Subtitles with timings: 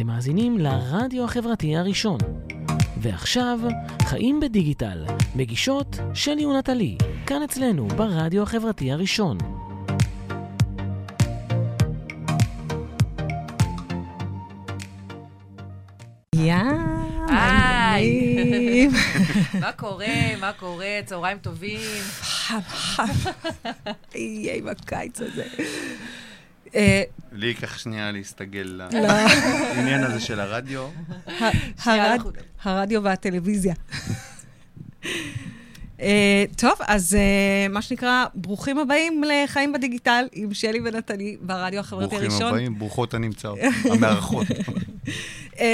[0.00, 2.18] אתם מאזינים לרדיו החברתי הראשון.
[2.96, 3.58] ועכשיו,
[4.02, 5.04] חיים בדיגיטל,
[5.34, 9.38] מגישות שלי ונטלי, כאן אצלנו ברדיו החברתי הראשון.
[16.34, 16.54] יא,
[17.28, 18.88] היי.
[19.60, 20.06] מה קורה?
[20.40, 21.00] מה קורה?
[21.04, 21.80] צהריים טובים.
[22.20, 23.04] חם, חם.
[24.14, 25.44] איי, בקיץ הזה.
[26.74, 27.02] אה,
[27.32, 28.98] לי ייקח שנייה להסתגל לא.
[29.76, 30.88] לעניין הזה של הרדיו.
[32.62, 33.74] הרדיו והטלוויזיה.
[36.00, 42.06] אה, טוב, אז אה, מה שנקרא, ברוכים הבאים לחיים בדיגיטל עם שלי ונטלי ברדיו החברתי
[42.06, 42.48] ברוכים הראשון.
[42.48, 43.58] הבאים, ברוכות הנמצאות,
[43.92, 44.46] המארחות.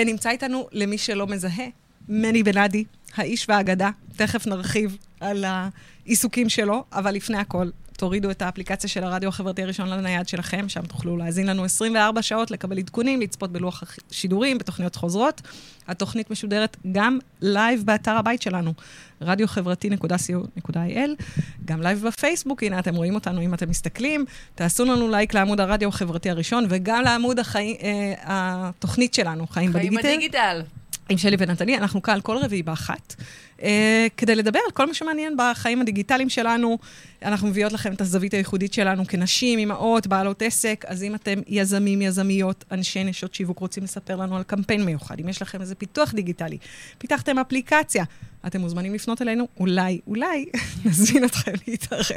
[0.07, 1.67] נמצא איתנו, למי שלא מזהה,
[2.09, 2.85] מני בנאדי,
[3.15, 3.91] האיש והאגדה.
[4.17, 9.89] תכף נרחיב על העיסוקים שלו, אבל לפני הכל, תורידו את האפליקציה של הרדיו החברתי הראשון
[9.89, 15.43] לנייד שלכם, שם תוכלו להאזין לנו 24 שעות, לקבל עדכונים, לצפות בלוח השידורים, בתוכניות חוזרות.
[15.89, 18.73] התוכנית משודרת גם לייב באתר הבית שלנו,
[19.21, 21.23] רדיו-חברתי.co.il,
[21.65, 24.25] גם לייב בפייסבוק, הנה אתם רואים אותנו אם אתם מסתכלים.
[24.55, 27.77] תעשו לנו לייק לעמוד הרדיו החברתי הראשון, וגם לעמוד החי...
[27.83, 30.09] אה, התוכנית שלנו, חיים חיים בדיגיטל.
[30.09, 30.63] בדיגיטל.
[31.09, 33.15] עם שלי ונטלי, אנחנו כאן כל רביעי באחת,
[33.63, 36.79] אה, כדי לדבר על כל מה שמעניין בחיים הדיגיטליים שלנו.
[37.23, 42.03] אנחנו מביאות לכם את הזווית הייחודית שלנו כנשים, אימהות, בעלות עסק, אז אם אתם יזמים,
[42.03, 46.15] יזמיות, אנשי נשות שיווק, רוצים לספר לנו על קמפיין מיוחד, אם יש לכם איזה פיתוח
[46.15, 46.59] דיגיטלי,
[46.99, 48.05] פיתחתם אפליקציה,
[48.47, 50.47] אתם מוזמנים לפנות אלינו, אולי, אולי
[50.85, 52.11] נזמין אתכם להתארח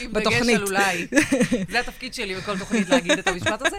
[0.00, 0.56] עם דגש בתוכנית.
[0.56, 1.06] על אולי.
[1.72, 3.76] זה התפקיד שלי בכל תוכנית להגיד את המשפט הזה.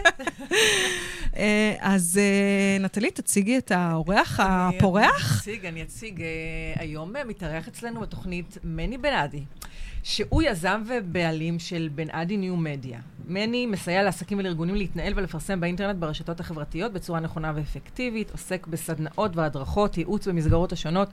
[1.36, 5.32] אה, אז אה, נטלי, תציגי את האורח הפורח.
[5.32, 6.22] אני אציג, אני אציג.
[6.22, 6.26] אה,
[6.76, 9.42] היום מתארח אצלנו בתוכנית מני בנאדי,
[10.02, 13.00] שהוא יזם ובעלים של בנאדי ניו מדיה.
[13.30, 19.98] מני מסייע לעסקים ולארגונים להתנהל ולפרסם באינטרנט ברשתות החברתיות בצורה נכונה ואפקטיבית, עוסק בסדנאות והדרכות,
[19.98, 21.08] ייעוץ במסגרות השונות,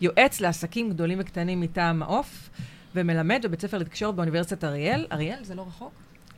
[0.00, 2.50] יועץ לעסקים גדולים וקטנים מטעם מעוף,
[2.94, 5.06] ומלמד בבית ספר לתקשורת באוניברסיטת אריאל.
[5.12, 5.92] אריאל, זה לא רחוק?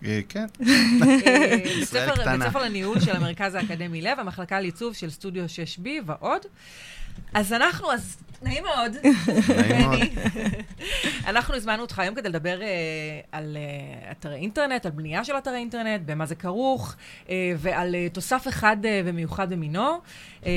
[0.04, 2.36] אה, כן, אה, ישראל קטנה.
[2.36, 6.41] בית ספר לניהול של המרכז האקדמי לב, המחלקה לעיצוב של סטודיו 6B ועוד.
[7.34, 8.97] אז אנחנו, אז נעים מאוד.
[9.58, 9.98] נעים מאוד.
[11.26, 12.69] אנחנו הזמנו אותך היום כדי לדבר אה,
[13.32, 16.97] על אה, אתרי אינטרנט, על בנייה של אתרי אינטרנט, במה זה כרוך,
[17.31, 20.00] אה, ועל אה, תוסף אחד אה, ומיוחד במינו,
[20.47, 20.50] אה,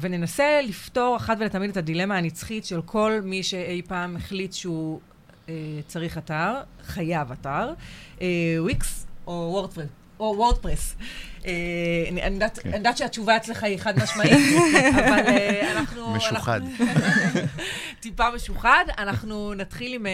[0.00, 5.00] וננסה לפתור אחת ולתמיד את הדילמה הנצחית של כל מי שאי פעם החליט שהוא
[5.86, 6.54] צריך אתר,
[6.84, 7.72] חייב אתר,
[8.20, 8.26] אה,
[8.58, 9.88] וויקס או וורדפרס.
[10.20, 10.96] או וורדפרס.
[11.46, 11.52] אה,
[12.10, 12.68] אני אני יודעת- כן.
[12.68, 14.32] אני יודעת שהתשובה אצלך היא חד משמעית,
[14.98, 16.12] אבל אה, אנחנו...
[16.14, 16.60] משוחד.
[18.00, 18.84] טיפה משוחד.
[18.98, 20.12] אנחנו נתחיל עם אה,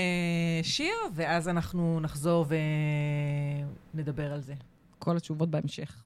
[0.62, 2.46] שיר, ואז אנחנו נחזור
[3.94, 4.54] ונדבר על זה.
[4.98, 6.02] כל התשובות בהמשך.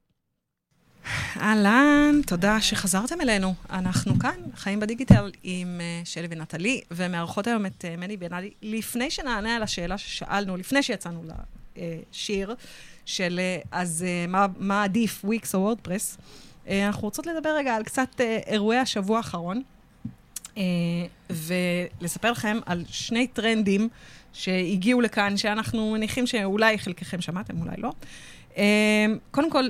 [1.41, 3.55] אהלן, תודה שחזרתם אלינו.
[3.71, 8.51] אנחנו כאן, חיים בדיגיטל, עם אה, שלי ונטלי, ומארחות היום את אה, מני בנאדי.
[8.63, 11.23] לפני שנענה על השאלה ששאלנו, לפני שיצאנו
[11.77, 12.55] לשיר,
[13.07, 16.19] של אה, אז אה, מה, מה עדיף, וויקס או וורדפרס,
[16.71, 19.63] אנחנו רוצות לדבר רגע על קצת אירועי השבוע האחרון,
[21.31, 23.89] ולספר לכם על שני טרנדים
[24.33, 27.93] שהגיעו לכאן, שאנחנו מניחים שאולי חלקכם שמעתם, אולי לא.
[29.31, 29.65] קודם כל,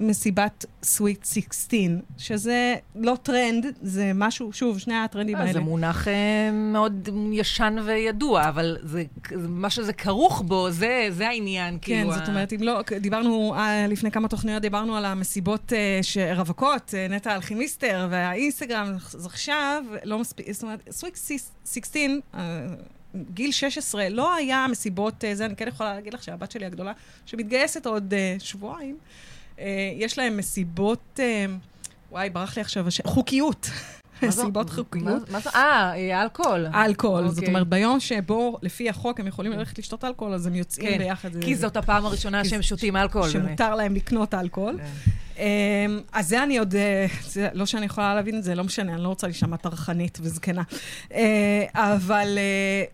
[0.00, 1.78] מסיבת sweet 16,
[2.18, 5.52] שזה לא טרנד, זה משהו, שוב, שני הטרנדים אה, האלה.
[5.52, 6.12] זה מונח אה,
[6.52, 9.04] מאוד ישן וידוע, אבל זה-
[9.48, 11.78] מה שזה כרוך בו, זה זה העניין.
[11.82, 15.72] כן, כאילו, זאת ה- אומרת, אם לא, דיברנו אה, לפני כמה תוכניות, דיברנו על המסיבות
[16.36, 22.02] רווקות, נטע אלכימיסטר והאינסטגרם, אז עכשיו לא מספיק, זאת אומרת, סוויק 16,
[22.34, 22.66] אה,
[23.34, 26.92] גיל 16, לא היה מסיבות, זה אני כן יכולה להגיד לך שהבת שלי הגדולה,
[27.26, 28.96] שמתגייסת עוד שבועיים,
[29.96, 31.46] יש להם מסיבות, אה,
[32.10, 33.70] וואי, ברח לי עכשיו, הש- חוקיות.
[34.22, 35.30] מסיבות חוקיות.
[35.30, 35.50] מה זה?
[35.54, 36.66] אה, אה, אלכוהול.
[36.66, 37.48] אלכוהול, זאת אוקיי.
[37.48, 41.30] אומרת, ביום שבו, לפי החוק, הם יכולים ללכת לשתות אלכוהול, אז הם יוצאים כן, ביחד.
[41.40, 43.30] כי זאת הפעם הראשונה שהם שותים אלכוהול.
[43.30, 44.78] שמותר להם לקנות אלכוהול.
[44.78, 45.10] כן.
[45.42, 47.06] אמ, אז זה אני עוד, אה,
[47.54, 50.62] לא שאני יכולה להבין את זה, לא משנה, אני לא רוצה להישמע טרחנית וזקנה.
[51.12, 52.84] אה, אבל אה,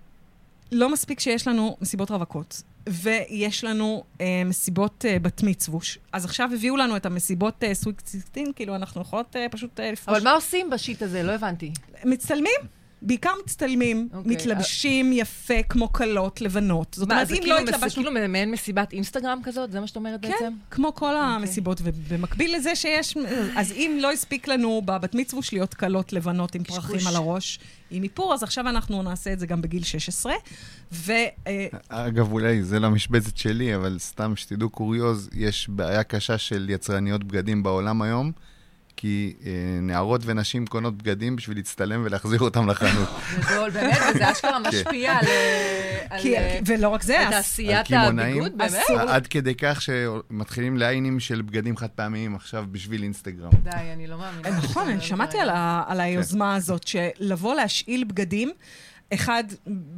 [0.73, 5.99] לא מספיק שיש לנו מסיבות רווקות, ויש לנו אה, מסיבות אה, בת מצווש.
[6.13, 9.93] אז עכשיו הביאו לנו את המסיבות אה, סוויק 16, כאילו אנחנו יכולות אה, פשוט אה,
[9.93, 10.17] לפרוש.
[10.17, 11.23] אבל מה עושים בשיט הזה?
[11.23, 11.73] לא הבנתי.
[12.05, 12.82] מצטלמים.
[13.03, 16.95] בעיקר מצטלמים, אוקיי, מתלבשים יפה כמו כלות לבנות.
[16.95, 18.05] זאת מה, אומרת, זה אם כאילו לא מס- זה התלבשנו...
[18.05, 19.73] כאילו מעין מסיבת אינסטגרם כזאת?
[19.73, 20.35] זה מה שאת אומרת בעצם?
[20.39, 23.17] כן, כמו כל המסיבות, ובמקביל לזה שיש,
[23.57, 27.07] אז אם לא הספיק לנו בבת מצווש להיות קלות לבנות עם פרחים.
[27.07, 27.59] על הראש,
[27.91, 30.33] עם איפור, אז עכשיו אנחנו נעשה את זה גם בגיל 16.
[30.93, 31.13] ו...
[31.47, 36.71] אה, אגב, אולי זה לא המשבצת שלי, אבל סתם שתדעו קוריוז, יש בעיה קשה של
[36.71, 38.33] יצרניות בגדים בעולם היום,
[39.03, 39.51] כי אה,
[39.83, 43.09] נערות ונשים קונות בגדים בשביל להצטלם ולהחזיר אותם לחנות.
[43.39, 45.27] גדול, באמת, וזה אשכרה משפיע על...
[45.27, 48.85] אה, אה, ולא רק זה, על תעשיית הביגוד, באמת?
[49.09, 53.51] עד כדי כך שמתחילים ליינים של בגדים חד פעמיים עכשיו בשביל אינסטגרם.
[53.63, 54.51] די, אני לא מאמינה.
[54.51, 55.39] נכון, שזה אני לא שמעתי.
[55.39, 55.51] על,
[55.87, 58.53] על היוזמה הזאת, שלבוא להשאיל בגדים,
[59.15, 59.45] אחד,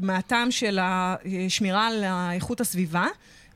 [0.01, 3.07] מהטעם של השמירה על איכות הסביבה,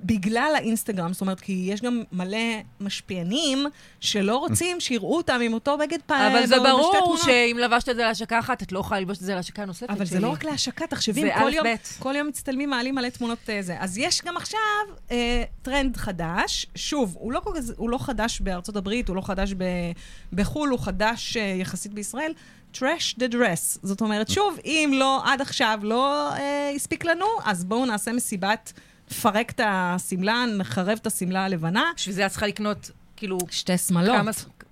[0.01, 2.39] בגלל האינסטגרם, זאת אומרת, כי יש גם מלא
[2.81, 3.67] משפיענים
[4.01, 6.33] שלא רוצים שיראו אותם עם אותו בגד פעם.
[6.33, 9.35] אבל זה ברור שאם לבשת את זה להשקה אחת, את לא יכולה ללבוש את זה
[9.35, 10.21] להשקה נוספת אבל זה שלי.
[10.21, 11.67] לא רק להשקה, תחשבי, זה כל יום.
[11.99, 13.77] כל יום מצטלמים, מעלים מלא תמונות אה, זה.
[13.81, 14.61] אז יש גם עכשיו
[15.11, 17.41] אה, טרנד חדש, שוב, הוא לא,
[17.77, 19.65] הוא לא חדש בארצות הברית, הוא לא חדש ב,
[20.33, 22.33] בחו"ל, הוא חדש אה, יחסית בישראל.
[22.75, 23.79] trash the dress.
[23.83, 28.73] זאת אומרת, שוב, אם לא, עד עכשיו לא אה, הספיק לנו, אז בואו נעשה מסיבת,
[29.11, 31.85] נפרק את השמלה, נחרב את השמלה הלבנה.
[31.97, 34.17] בשביל זה את צריכה לקנות, כאילו, שתי שמלות.
[34.17, 34.31] כמה...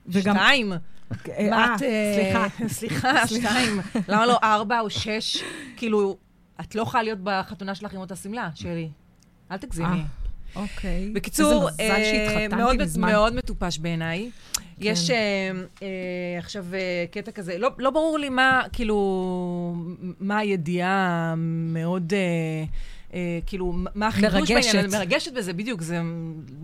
[0.08, 0.72] וגם- שתיים.
[0.72, 1.82] אה, מה את...
[1.82, 2.68] אה, סליחה.
[2.68, 3.80] סליחה, שתיים.
[4.08, 5.42] למה לא ארבע או שש?
[5.76, 6.16] כאילו,
[6.60, 8.88] את לא יכולה להיות בחתונה שלך עם אותה שמלה, שלי.
[9.50, 9.88] אל תגזימי.
[9.96, 11.10] אה, אוקיי.
[11.12, 12.46] בקיצור, אה,
[12.98, 13.32] מאוד.
[13.32, 13.38] כן.
[13.38, 14.30] מטופש בעיניי.
[14.78, 15.16] יש אה,
[15.82, 15.88] אה,
[16.38, 19.74] עכשיו אה, קטע כזה, לא, לא ברור לי מה, כאילו,
[20.20, 20.96] מה הידיעה
[21.32, 22.64] המאוד, אה,
[23.16, 24.74] אה, כאילו, מה החידוש מרגשת.
[24.74, 24.90] בעניין.
[24.90, 26.00] מרגשת בזה, בדיוק, זה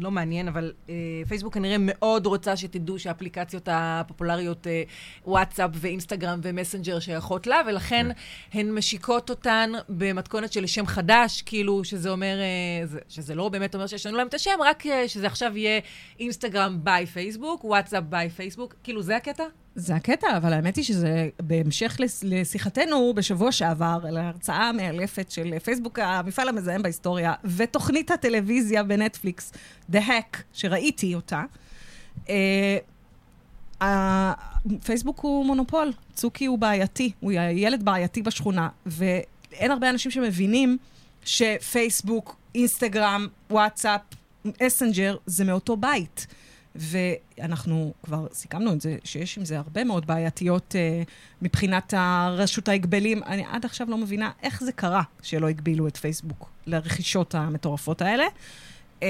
[0.00, 0.94] לא מעניין, אבל אה,
[1.28, 4.82] פייסבוק כנראה מאוד רוצה שתדעו שהאפליקציות הפופולריות, אה,
[5.26, 8.06] וואטסאפ ואינסטגרם ומסנג'ר שייכות לה, ולכן
[8.52, 13.74] הן משיקות אותן במתכונת של שם חדש, כאילו, שזה אומר, אה, זה- שזה לא באמת
[13.74, 15.80] אומר שישנו להם את השם, רק אה, שזה עכשיו יהיה
[16.20, 19.44] אינסטגרם by פייסבוק, וואטסאפ by פייסבוק, כאילו, זה הקטע?
[19.74, 25.98] זה הקטע, אבל האמת היא שזה בהמשך לשיחתנו בשבוע שעבר, על ההרצאה המאלפת של פייסבוק,
[25.98, 29.52] המפעל המזהם בהיסטוריה, ותוכנית הטלוויזיה בנטפליקס,
[29.92, 31.42] The Hack, שראיתי אותה.
[32.28, 32.78] אה,
[34.84, 40.78] פייסבוק הוא מונופול, צוקי הוא בעייתי, הוא ילד בעייתי בשכונה, ואין הרבה אנשים שמבינים
[41.24, 44.00] שפייסבוק, אינסטגרם, וואטסאפ,
[44.62, 46.26] מסנג'ר, זה מאותו בית.
[46.74, 51.02] ואנחנו כבר סיכמנו את זה, שיש עם זה הרבה מאוד בעייתיות אה,
[51.42, 53.22] מבחינת הרשות ההגבלים.
[53.26, 58.24] אני עד עכשיו לא מבינה איך זה קרה שלא הגבילו את פייסבוק לרכישות המטורפות האלה.
[59.02, 59.08] אה,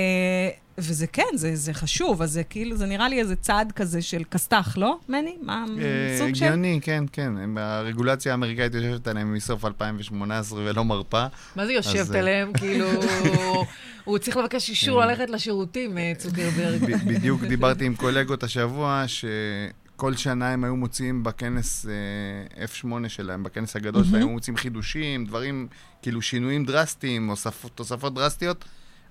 [0.79, 4.23] וזה כן, זה, זה חשוב, אז זה כאילו, זה נראה לי איזה צעד כזה של
[4.31, 5.37] כסת"ח, לא, מני?
[5.43, 6.45] מה אה, סוג של...
[6.45, 7.37] הגיוני, כן, כן.
[7.37, 11.27] הם- הרגולציה האמריקאית יושבת עליהם מסוף 2018 ולא מרפה.
[11.57, 12.53] מה זה יושבת אז, אה, עליהם?
[12.53, 12.89] כאילו,
[14.05, 16.97] הוא צריך לבקש אישור ללכת לשירותים, אה, צוקרברג.
[17.07, 23.77] בדיוק דיברתי עם קולגות השבוע, שכל שנה הם היו מוציאים בכנס אה, F8 שלהם, בכנס
[23.77, 25.69] הגדול שלהם, היו מוציאים חידושים, דברים,
[26.03, 27.31] כאילו שינויים דרסטיים,
[27.75, 28.65] תוספות דרסטיות.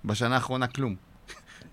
[0.05, 0.95] בשנה האחרונה כלום.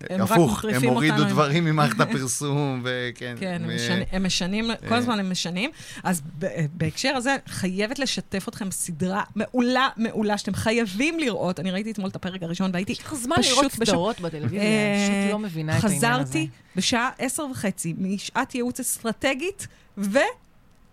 [0.09, 3.35] הם רק הפוך, הם מטריפים הורידו אותנו עם- דברים ממערכת הפרסום, וכן.
[3.39, 4.97] כן, הם, ו- משנים, הם משנים, כל אה.
[4.97, 5.69] הזמן הם משנים.
[6.03, 11.59] אז ב- בהקשר הזה, חייבת לשתף אתכם סדרה מעולה, מעולה, שאתם חייבים לראות.
[11.59, 13.71] אני ראיתי אתמול את הפרק הראשון, והייתי יש לך זמן פשוט לראות.
[13.71, 16.21] סדרות בטלוויזיה, אני אה, פשוט לא מבינה את העניין הזה.
[16.25, 19.67] חזרתי בשעה עשר וחצי משעת ייעוץ אסטרטגית,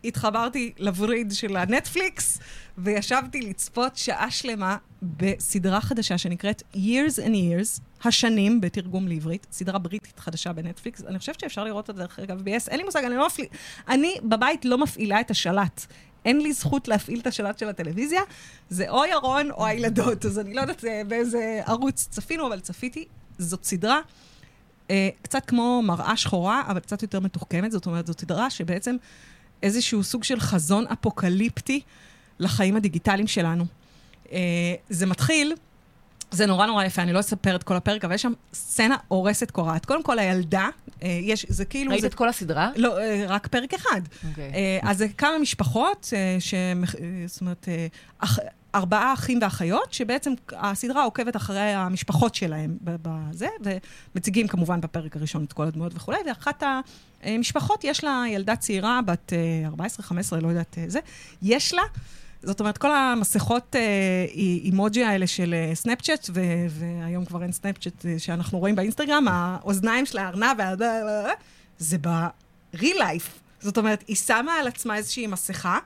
[0.05, 2.39] והתחברתי לווריד של הנטפליקס,
[2.79, 4.77] וישבתי לצפות שעה שלמה
[5.17, 11.05] בסדרה חדשה שנקראת Years and Years, השנים בתרגום לעברית, סדרה בריטית חדשה בנטפליקס.
[11.05, 13.47] אני חושבת שאפשר לראות אותה דרך אגב ב-S, אין לי מושג, אני לא מפעיל...
[13.89, 15.87] אני בבית לא מפעילה את השלט.
[16.25, 18.21] אין לי זכות להפעיל את השלט של הטלוויזיה,
[18.71, 23.05] זה או ירון או הילדות, אז אני לא יודעת אה, באיזה ערוץ צפינו, אבל צפיתי.
[23.39, 24.01] זאת סדרה
[24.91, 27.73] אה, קצת כמו מראה שחורה, אבל קצת יותר מתוחכמת.
[27.73, 28.97] זאת אומרת, זאת סדרה שבעצם
[29.63, 31.81] איזשהו סוג של חזון אפוקליפטי
[32.39, 33.65] לחיים הדיגיטליים שלנו.
[34.33, 34.39] אה,
[34.89, 35.55] זה מתחיל,
[36.31, 39.51] זה נורא נורא יפה, אני לא אספר את כל הפרק, אבל יש שם סצנה הורסת
[39.51, 39.87] קורעת.
[39.87, 40.69] קודם כל, הילדה,
[41.03, 41.91] אה, יש, זה כאילו...
[41.91, 42.71] ראית זה, את כל הסדרה?
[42.77, 44.01] לא, אה, רק פרק אחד.
[44.29, 44.53] אוקיי.
[44.55, 46.39] אה, אז זה כמה משפחות, אה,
[47.27, 47.69] זאת אומרת,
[48.19, 48.39] אח-
[48.75, 53.49] ארבעה אחים ואחיות, שבעצם הסדרה עוקבת אחרי המשפחות שלהם בזה,
[54.15, 56.63] ומציגים כמובן בפרק הראשון את כל הדמויות וכולי, ואחת
[57.23, 61.01] המשפחות, יש לה ילדה צעירה, בת אה, 14-15, לא יודעת זה,
[61.43, 61.83] יש לה...
[62.47, 63.81] זאת אומרת, כל המסכות אה,
[64.35, 69.27] אי- אימוג'י האלה של אה, סנאפצ'אט, ו- והיום כבר אין סנאפצ'אט אה, שאנחנו רואים באינסטגרם,
[69.31, 70.57] האוזניים של הארנב,
[71.79, 73.29] זה ב-real life.
[73.61, 75.79] זאת אומרת, היא שמה על עצמה איזושהי מסכה,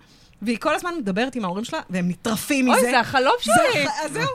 [0.42, 2.90] והיא כל הזמן מדברת עם ההורים שלה, והם נטרפים אוי, מזה.
[2.90, 3.87] זה החלום שלי.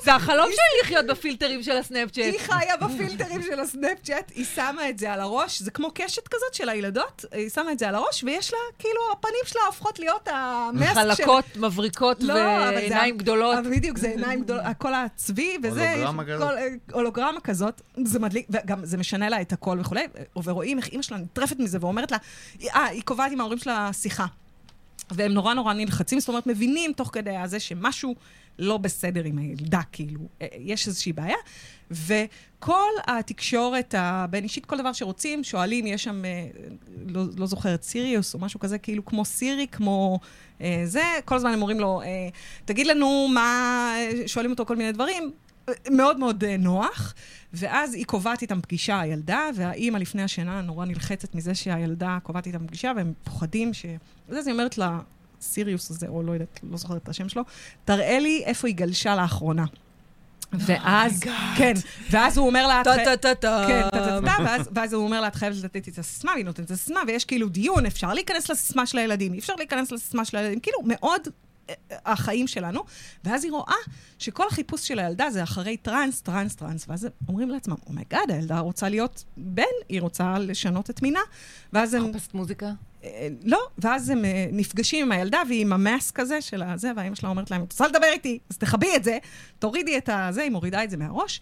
[0.04, 2.26] זה החלום שלי לחיות בפילטרים של הסנאפצ'אט.
[2.26, 6.54] היא חיה בפילטרים של הסנאפצ'אט, היא שמה את זה על הראש, זה כמו קשת כזאת
[6.54, 10.28] של הילדות, היא שמה את זה על הראש, ויש לה, כאילו, הפנים שלה הופכות להיות
[10.32, 11.16] המאסק של...
[11.16, 13.66] חלקות, מבריקות לא, ועיניים גדולות.
[13.66, 15.92] בדיוק, זה עיניים גדולות, כל הצבי, וזה...
[15.92, 16.50] הולוגרמה כזאת.
[16.92, 20.08] הולוגרמה כזאת, זה מדליק, וגם זה משנה לה את הכל וכולי,
[20.44, 22.18] ורואים איך אימא שלה נטרפת מזה ואומרת לה,
[22.76, 24.26] אה, היא קובעת עם ההורים שלה שיחה.
[25.12, 28.16] והם נורא נורא נלחצים, זאת אומרת, מבינים תוך כדי הזה שמשהו
[28.60, 31.36] לא בסדר עם הילדה, כאילו, אה, יש איזושהי בעיה.
[31.92, 36.48] וכל התקשורת הבין-אישית, כל דבר שרוצים, שואלים, יש שם, אה,
[37.08, 40.20] לא, לא זוכרת, סיריוס או משהו כזה, כאילו כמו סירי, כמו
[40.62, 42.30] אה, זה, כל הזמן הם אומרים לו, אה,
[42.66, 45.32] תגיד לנו מה, אה, שואלים אותו כל מיני דברים,
[45.92, 47.14] מאוד מאוד אה, נוח.
[47.54, 52.68] ואז היא קובעת איתם פגישה, הילדה, והאימא לפני השינה נורא נלחצת מזה שהילדה קובעת איתם
[52.68, 53.86] פגישה, והם פוחדים ש...
[54.30, 55.00] אז היא אומרת לה,
[55.42, 57.44] סיריוס הזה, או לא יודעת, לא זוכרת את השם שלו,
[57.86, 59.66] תראה לי איפה היא גלשה לאחרונה.
[60.54, 61.20] ואז,
[61.58, 61.74] כן,
[62.12, 63.66] ואז הוא אומר לה, "את חי- טה-טה-טה-טה.
[63.68, 64.44] כן, טה-טה-טה,
[64.74, 67.50] ואז- הוא אומר לה, את חייבת לתת את הסיסמה, והיא נותנת את הסיסמה, ויש כאילו
[67.50, 71.22] דיון, אפשר להיכנס לסיסמה של הילדים, אי אפשר להיכנס לסיסמה של הילדים, כאילו, מאוד
[71.92, 72.84] החיים שלנו.
[73.24, 73.76] ואז היא רואה
[74.20, 78.32] שכל החיפוש של הילדה זה אחרי טראנס, טראנס, טראנס, ואז אומרים לעצמם, oh my God,
[78.32, 81.20] הילדה רוצה להיות בן, היא רוצה לשנות את מינה,
[81.74, 82.10] ואז הם...
[82.10, 82.72] מחפשת מוזיקה.
[83.04, 87.16] אה, לא, ואז הם אה, נפגשים עם הילדה והיא עם המאסק הזה של הזה, והאמא
[87.16, 89.18] שלה אומרת להם, את רוצה לדבר איתי, אז תכבי את זה,
[89.60, 91.42] תורידי את הזה, היא מורידה את זה מהראש.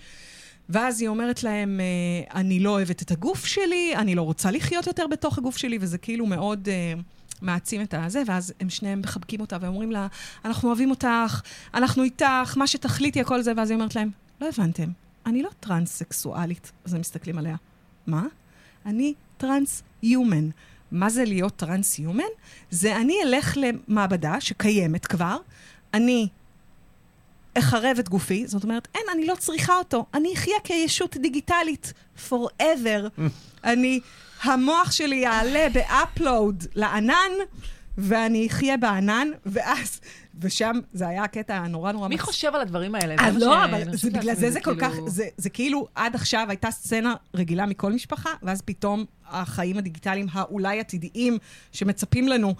[0.70, 4.88] ואז היא אומרת להם, אה, אני לא אוהבת את הגוף שלי, אני לא רוצה לחיות
[4.88, 6.94] יותר בתוך הגוף שלי, וזה כאילו מאוד אה,
[7.43, 10.07] מעצים את הזה, ואז הם שניהם מחבקים אותה ואומרים לה,
[10.45, 11.41] אנחנו אוהבים אותך,
[11.73, 14.09] אנחנו איתך, מה שתחליטי, הכל זה, ואז היא אומרת להם,
[14.41, 14.89] לא הבנתם,
[15.25, 16.71] אני לא טרנס-סקסואלית.
[16.85, 17.55] אז הם מסתכלים עליה,
[18.07, 18.25] מה?
[18.85, 20.50] אני trans-human.
[20.91, 22.23] מה זה להיות טרנס-יומן?
[22.69, 25.38] זה אני אלך למעבדה שקיימת כבר,
[25.93, 26.27] אני
[27.57, 31.93] אחרב את גופי, זאת אומרת, אין, אני לא צריכה אותו, אני אחיה כישות דיגיטלית
[32.29, 33.21] forever.
[33.63, 34.00] אני,
[34.43, 37.31] המוח שלי יעלה ב upload לענן,
[37.97, 40.00] ואני אחיה בענן, ואז,
[40.41, 43.15] ושם זה היה הקטע הנורא נורא מי מצ- חושב על הדברים האלה?
[43.19, 45.88] אז מה לא, ש- אבל זה בגלל זה זה כל כך, כאילו- זה, זה כאילו
[45.95, 51.38] עד עכשיו הייתה סצנה רגילה מכל משפחה, ואז פתאום החיים הדיגיטליים האולי עתידיים
[51.71, 52.55] שמצפים לנו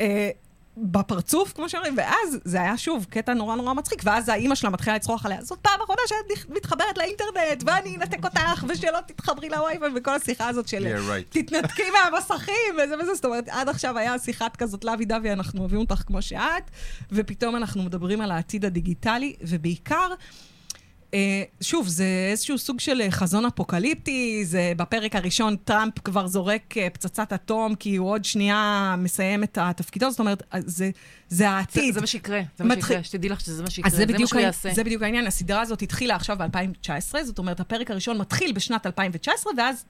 [0.00, 0.30] אה,
[0.76, 4.96] בפרצוף, כמו שאומרים, ואז זה היה שוב קטע נורא נורא מצחיק, ואז האימא שלה מתחילה
[4.96, 10.14] לצרוח עליה, זאת פעם אחרונה שאת מתחברת לאינטרנט, ואני אנתק אותך, ושלא תתחברי לווי-פיי, וכל
[10.14, 10.86] השיחה הזאת של...
[10.86, 11.38] Yeah, right.
[11.40, 13.14] תתנתקי מהמסכים, וזה וזה.
[13.14, 16.70] זאת אומרת, עד עכשיו היה שיחת כזאת, לוי דווי, אנחנו אוהבים אותך כמו שאת,
[17.12, 20.08] ופתאום אנחנו מדברים על העתיד הדיגיטלי, ובעיקר,
[21.60, 26.90] שוב, זה איזשהו סוג של אה, חזון אפוקליפטי, זה בפרק הראשון טראמפ כבר זורק אה,
[26.90, 30.90] פצצת אטום, כי הוא עוד שנייה מסיים את תפקידו, זאת אומרת, אה, זה, זה
[31.28, 31.94] זה- העתיד.
[31.94, 34.26] זה מה שיקרה, זה מה מתחיל- שיקרה, שתדעי לך שזה מה שיקרה, זה זה מה
[34.26, 34.74] שהוא יעשה.
[34.74, 35.26] זה בדיוק העניין.
[35.26, 36.90] הסדרה הזאת התחילה עכשיו ב-2019,
[37.24, 39.84] זאת אומרת, הפרק הראשון מתחיל בשנת 2019, ואז אה,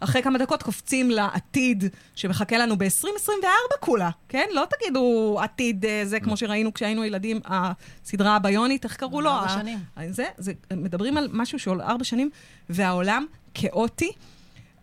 [0.00, 4.46] אחרי כמה דקות קופצים לעתיד שמחכה לנו ב-2024 כולה, כן?
[4.52, 9.30] לא תגידו עתיד אה, זה כמו שראינו כשהיינו ילדים, הסדרה הביונית, איך קראו לו?
[9.30, 9.78] ארבע שנים.
[10.10, 12.30] זה, זה, מדברים על משהו שעולה ארבע שנים,
[12.68, 14.12] והעולם כאוטי.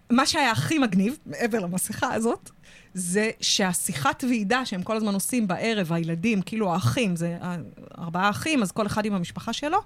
[0.09, 2.49] מה שהיה הכי מגניב, מעבר למסכה הזאת,
[2.93, 7.55] זה שהשיחת ועידה שהם כל הזמן עושים בערב, הילדים, כאילו האחים, זה אה,
[7.97, 9.77] ארבעה אחים, אז כל אחד עם המשפחה שלו,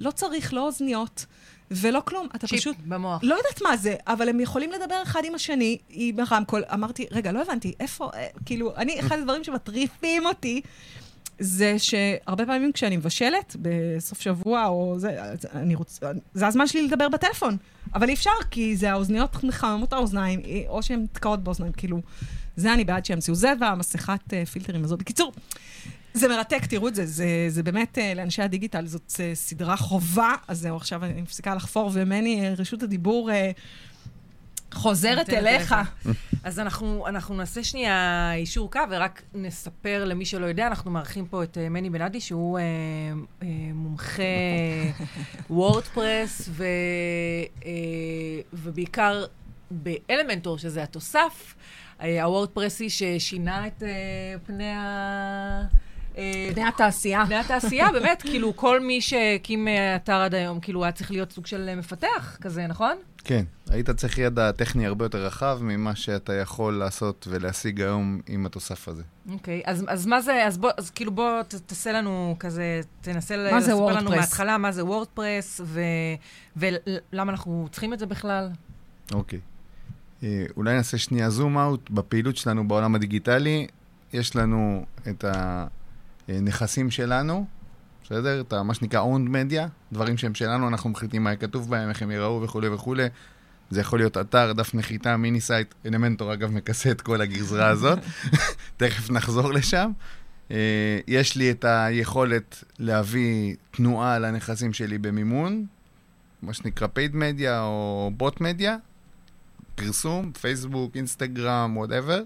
[0.00, 1.26] לא צריך לא אוזניות
[1.74, 2.28] ולא כלום.
[2.36, 2.76] אתה צ'יפ פשוט...
[2.86, 3.20] במוח.
[3.22, 6.62] לא יודעת מה זה, אבל הם יכולים לדבר אחד עם השני, עם הרמקול.
[6.74, 10.60] אמרתי, רגע, לא הבנתי, איפה, אה, כאילו, אני, אחד הדברים שמטריפים אותי,
[11.38, 15.16] זה שהרבה פעמים כשאני מבשלת, בסוף שבוע או זה,
[15.54, 17.56] אני רוצה, זה הזמן שלי לדבר בטלפון.
[17.94, 22.00] אבל אי אפשר, כי זה האוזניות מחממות האוזניים, או שהן תקעות באוזניים, כאילו,
[22.56, 23.34] זה אני בעד שימציאו.
[23.34, 24.98] זה והמסכת אה, פילטרים הזאת.
[24.98, 25.32] בקיצור,
[26.14, 30.34] זה מרתק, תראו את זה, זה, זה באמת, אה, לאנשי הדיגיטל, זאת אה, סדרה חובה,
[30.48, 33.30] אז זהו, עכשיו אני מפסיקה לחפור, ומני, אה, רשות הדיבור
[34.72, 35.74] חוזרת אליך.
[36.44, 41.42] אז אנחנו, אנחנו נעשה שנייה אישור קו, ורק נספר למי שלא יודע, אנחנו מארחים פה
[41.42, 42.62] את מני בנאדי, שהוא אה,
[43.42, 44.22] אה, מומחה
[45.50, 46.64] וורדפרס, ו,
[47.64, 47.70] אה,
[48.52, 49.24] ובעיקר
[49.70, 51.54] באלמנטור, שזה התוסף,
[52.00, 53.88] הוורדפרסי ששינה את אה,
[54.46, 55.62] פני ה...
[56.18, 57.24] אה, בני התעשייה.
[57.24, 61.32] בני התעשייה, באמת, כאילו, כל מי שהקים אה, אתר עד היום, כאילו, היה צריך להיות
[61.32, 62.96] סוג של אה, מפתח כזה, נכון?
[63.24, 68.46] כן, היית צריך ידע טכני הרבה יותר רחב ממה שאתה יכול לעשות ולהשיג היום עם
[68.46, 69.02] התוסף הזה.
[69.32, 73.36] אוקיי, אז, אז מה זה, אז בוא, אז כאילו בוא ת, תעשה לנו כזה, תנסה
[73.36, 74.16] מה זה לספר לנו וורדפרס?
[74.16, 75.80] מההתחלה מה זה וורדפרס, ו,
[76.56, 78.48] ולמה אנחנו צריכים את זה בכלל.
[79.12, 79.38] אוקיי.
[80.22, 83.66] אה, אולי נעשה שנייה זום אאוט בפעילות שלנו בעולם הדיגיטלי.
[84.12, 85.24] יש לנו את
[86.36, 87.46] הנכסים שלנו,
[88.04, 88.40] בסדר?
[88.40, 92.02] את מה שנקרא owned media, דברים שהם שלנו, אנחנו מחליטים מה יהיה כתוב בהם, איך
[92.02, 93.06] הם ייראו וכולי וכולי.
[93.70, 97.98] זה יכול להיות אתר, דף נחיתה, mini site, אלמנטור אגב מכסה את כל הגזרה הזאת,
[98.76, 99.90] תכף נחזור לשם.
[100.50, 105.66] אה, יש לי את היכולת להביא תנועה לנכסים שלי במימון,
[106.42, 108.70] מה שנקרא paid media או bought media,
[109.74, 112.22] פרסום, פייסבוק, אינסטגרם, whatever.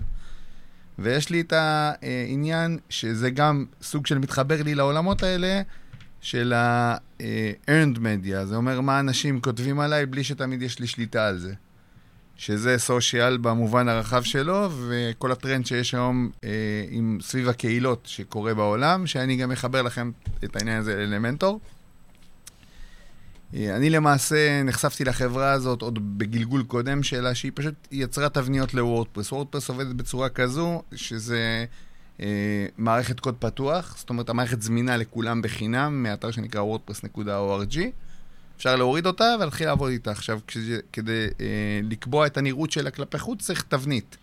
[0.99, 5.62] ויש לי את העניין שזה גם סוג של מתחבר לי לעולמות האלה
[6.21, 8.45] של ה-earned media.
[8.45, 11.55] זה אומר מה אנשים כותבים עליי בלי שתמיד יש לי שליטה על זה.
[12.37, 16.50] שזה סושיאל במובן הרחב שלו, וכל הטרנד שיש היום אה,
[16.91, 20.11] עם, סביב הקהילות שקורה בעולם, שאני גם אחבר לכם
[20.45, 21.61] את העניין הזה לאלמנטור.
[23.55, 29.33] אני למעשה נחשפתי לחברה הזאת עוד בגלגול קודם שלה, שהיא פשוט יצרה תבניות לוורדפרס.
[29.33, 31.65] וורדפרס עובדת בצורה כזו, שזה
[32.21, 32.26] אה,
[32.79, 37.79] מערכת קוד פתוח, זאת אומרת, המערכת זמינה לכולם בחינם, מאתר שנקרא wordpress.org.
[38.57, 40.11] אפשר להוריד אותה ולהתחיל לעבוד איתה.
[40.11, 40.57] עכשיו, כש-
[40.93, 41.47] כדי אה,
[41.83, 44.17] לקבוע את הנראות שלה כלפי חוץ, צריך תבנית.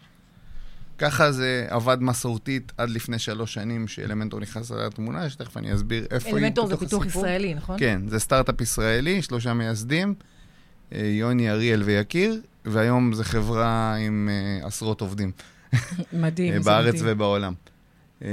[1.03, 6.27] ככה זה עבד מסורתית עד לפני שלוש שנים, שאלמנטור נכנס לתמונה, שתכף אני אסביר איפה
[6.27, 7.25] היא אלמנטור זה פיתוח הסיפור.
[7.25, 7.79] ישראלי, נכון?
[7.79, 10.13] כן, זה סטארט-אפ ישראלי, שלושה מייסדים,
[10.93, 15.31] אה, יוני, אריאל ויקיר, והיום זו חברה עם אה, עשרות עובדים
[16.13, 17.05] מדהים, אה, זה בארץ מדהים.
[17.07, 17.53] ובעולם.
[18.23, 18.29] אה,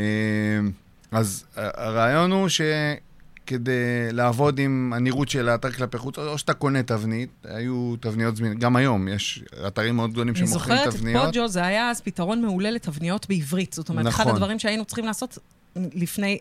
[1.13, 2.49] אז הרעיון הוא
[3.51, 8.59] שכדי לעבוד עם הנראות של האתר כלפי חוץ, או שאתה קונה תבנית, היו תבניות זמינות,
[8.59, 11.25] גם היום יש אתרים מאוד גדולים אני שמוכרים זוכרת את תבניות.
[11.25, 13.73] פוג'ו, זה היה אז פתרון מעולה לתבניות בעברית.
[13.73, 14.35] זאת אומרת, אחד נכון.
[14.35, 15.39] הדברים שהיינו צריכים לעשות
[15.77, 16.39] לפני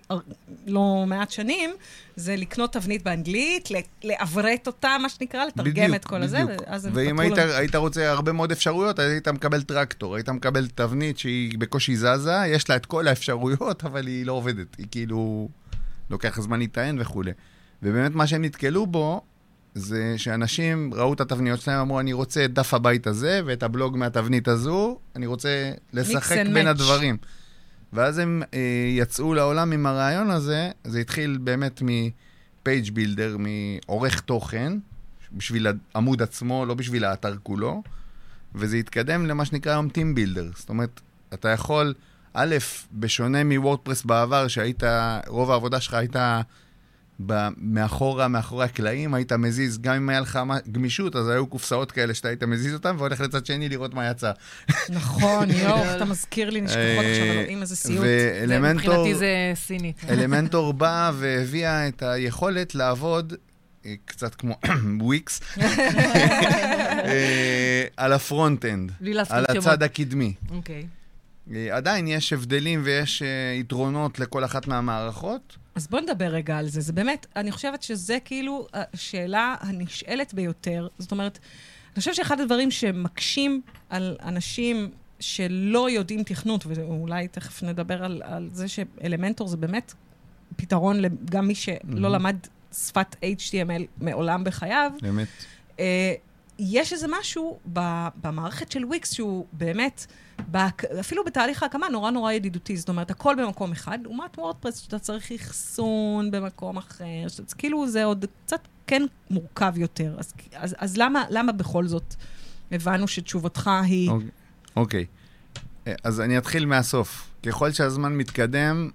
[0.68, 1.70] לא מעט שנים,
[2.16, 3.70] זה לקנות תבנית באנגלית,
[4.04, 6.64] לעברת אותה, מה שנקרא, לתרגם בדיוק, את כל הזה, בדיוק.
[6.68, 7.52] הם ואם היית, לנו.
[7.52, 12.70] היית רוצה הרבה מאוד אפשרויות, היית מקבל טרקטור, היית מקבל תבנית שהיא בקושי זזה, יש
[12.70, 14.76] לה את כל האפשרויות, אבל היא לא עובדת.
[14.78, 15.50] היא כאילו,
[16.10, 17.32] לוקח זמן להיטען וכולי.
[17.84, 19.22] ובאמת מה שהם נתקלו בו,
[19.76, 23.98] זה שאנשים ראו את התבניות שלהם, אמרו, אני רוצה את דף הבית הזה ואת הבלוג
[23.98, 26.70] מהתבנית הזו, אני רוצה לשחק בין match.
[26.70, 27.18] הדברים.
[27.94, 28.60] ואז הם אה,
[28.98, 34.74] יצאו לעולם עם הרעיון הזה, זה התחיל באמת מפייג' בילדר, מעורך תוכן,
[35.34, 37.84] בשביל העמוד עצמו, לא בשביל האתר כולו,
[38.56, 40.58] וזה התקדם למה שנקרא היום Team Builder.
[40.58, 41.02] זאת אומרת,
[41.34, 41.94] אתה יכול,
[42.42, 42.56] א',
[42.94, 44.84] בשונה מוורדפרס בעבר, שהיית,
[45.28, 46.42] רוב העבודה שלך הייתה
[47.58, 50.40] מאחורה, מאחורי הקלעים, היית מזיז, גם אם היה לך
[50.72, 54.32] גמישות, אז היו קופסאות כאלה שאתה היית מזיז אותן, והולך לצד שני לראות מה יצא.
[54.90, 58.06] נכון, יואו, אתה מזכיר לי נשכחות עכשיו, אה, אלוהים, איזה סיוט.
[58.76, 60.02] מבחינתי זה סינית.
[60.10, 63.34] אלמנטור באה והביאה את היכולת לעבוד,
[63.86, 64.56] אה, קצת כמו
[65.02, 65.42] וויקס,
[67.06, 68.92] אה, על ה front-end,
[69.30, 69.46] על.
[69.50, 70.34] הצד הקדמי.
[70.52, 70.86] אוקיי.
[71.56, 73.28] אה, עדיין יש הבדלים ויש אה,
[73.60, 75.58] יתרונות לכל אחת מהמערכות.
[75.76, 76.82] אז בוא נדבר רגע על זה.
[76.82, 80.88] זה באמת, אני חושבת שזה כאילו השאלה הנשאלת ביותר.
[81.00, 81.40] זאת אומרת,
[81.94, 88.50] אני חושבת שאחד הדברים שמקשים על אנשים שלא יודעים תכנות, ואולי תכף נדבר על, על
[88.52, 89.94] זה שאלמנטור זה באמת
[90.56, 92.06] פתרון גם מי שלא מהמם.
[92.06, 92.36] למד
[92.74, 95.28] שפת HTML מעולם בחייו, באמת.
[95.80, 96.14] אה,
[96.60, 97.60] יש איזה משהו
[98.22, 100.06] במערכת של וויקס שהוא באמת,
[101.00, 102.78] אפילו בתהליך ההקמה, נורא נורא ידידותי.
[102.78, 108.04] זאת אומרת, הכל במקום אחד, לעומת וורדפרס, שאתה צריך אחסון במקום אחר, שאתה, כאילו זה
[108.04, 110.16] עוד קצת כן מורכב יותר.
[110.18, 112.16] אז, אז, אז למה, למה בכל זאת
[112.72, 114.10] הבנו שתשובתך היא...
[114.10, 114.30] אוקיי.
[114.76, 115.06] אוקיי.
[115.88, 117.30] אה, אז אני אתחיל מהסוף.
[117.46, 118.90] ככל שהזמן מתקדם,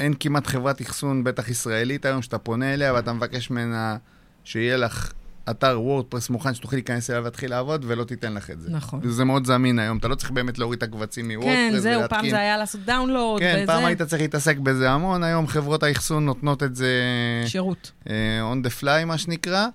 [0.00, 3.96] אין כמעט חברת אחסון, בטח ישראלית היום, שאתה פונה אליה ואתה מבקש ממנה
[4.44, 5.12] שיהיה לך
[5.50, 8.70] אתר וורדפרס מוכן, שתוכלי להיכנס אליו ולהתחיל לעבוד, ולא תיתן לך את זה.
[8.70, 9.00] נכון.
[9.04, 11.98] זה מאוד זמין היום, אתה לא צריך באמת להוריד את הקבצים מוורדפרס כן, ולהתקין.
[11.98, 13.66] זהו, פעם זה היה לעשות דאונלוד, כן, וזה...
[13.66, 16.92] פעם היית צריך להתעסק בזה המון, היום חברות האחסון נותנות את זה
[17.46, 17.92] שירות.
[18.10, 19.66] אה, on the fly, מה שנקרא,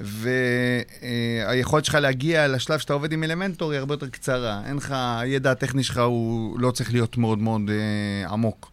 [0.00, 4.62] והיכולת שלך להגיע לשלב שאתה עובד עם אלמנטור היא הרבה יותר קצרה.
[4.66, 8.70] אין לך, הידע הטכני שלך הוא לא צריך להיות מאוד מאוד אה, עמוק.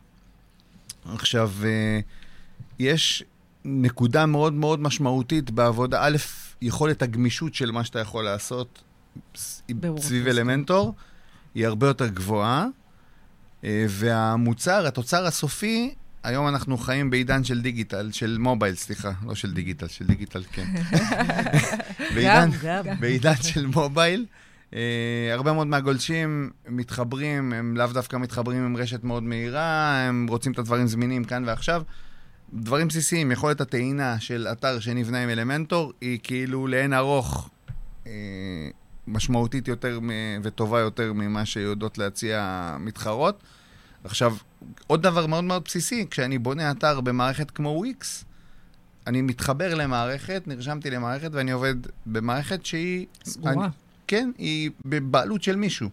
[1.06, 2.00] עכשיו, אה,
[2.80, 3.24] יש
[3.66, 6.18] נקודה מאוד מאוד משמעותית בעבודה, א',
[6.62, 8.84] יכולת הגמישות של מה שאתה יכול לעשות
[9.36, 10.28] סביב.
[10.28, 10.94] אלמנטור,
[11.56, 12.66] היא הרבה יותר גבוהה,
[13.64, 19.54] אה, והמוצר, התוצר הסופי, היום אנחנו חיים בעידן של דיגיטל, של מובייל, סליחה, לא של
[19.54, 20.66] דיגיטל, של דיגיטל, כן.
[22.16, 23.00] בעידן, גם, גם.
[23.00, 24.26] בעידן של מובייל.
[24.72, 24.76] Uh,
[25.32, 30.60] הרבה מאוד מהגולשים מתחברים, הם לאו דווקא מתחברים עם רשת מאוד מהירה, הם רוצים את
[30.60, 31.84] הדברים זמינים כאן ועכשיו.
[32.54, 37.50] דברים בסיסיים, יכולת הטעינה של אתר שנבנה עם אלמנטור היא כאילו לאין ארוך
[38.04, 38.08] uh,
[39.08, 43.44] משמעותית יותר מ- וטובה יותר ממה שיודעות להציע מתחרות.
[44.04, 44.36] עכשיו,
[44.88, 48.26] עוד דבר מאוד מאוד בסיסי, כשאני בונה אתר במערכת כמו וויקס,
[49.08, 53.06] אני מתחבר למערכת, נרשמתי למערכת, ואני עובד במערכת שהיא...
[53.26, 53.54] סגורה.
[53.54, 53.72] אני,
[54.08, 55.90] כן, היא בבעלות של מישהו.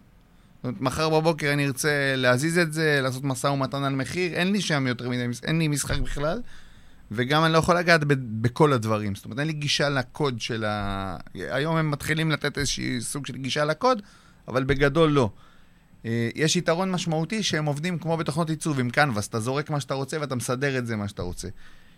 [0.61, 4.51] זאת אומרת, מחר בבוקר אני ארצה להזיז את זה, לעשות משא ומתן על מחיר, אין
[4.51, 6.41] לי שם יותר מדי, אין לי משחק בכלל,
[7.11, 9.15] וגם אני לא יכול לגעת ב- בכל הדברים.
[9.15, 11.17] זאת אומרת, אין לי גישה לקוד של ה...
[11.33, 14.01] היום הם מתחילים לתת איזשהי סוג של גישה לקוד,
[14.47, 15.29] אבל בגדול לא.
[16.05, 19.93] אה, יש יתרון משמעותי שהם עובדים כמו בתוכנות עיצוב עם קנבס, אתה זורק מה שאתה
[19.93, 21.47] רוצה ואתה מסדר את זה מה שאתה רוצה.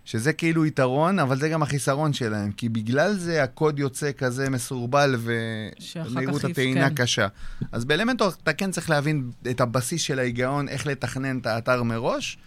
[0.06, 5.16] שזה כאילו יתרון, אבל זה גם החיסרון שלהם, כי בגלל זה הקוד יוצא כזה מסורבל
[5.20, 6.96] ומהירות הטעינה כן.
[6.96, 7.28] קשה.
[7.72, 12.38] אז באלמנטור אתה כן צריך להבין את הבסיס של ההיגיון, איך לתכנן את האתר מראש,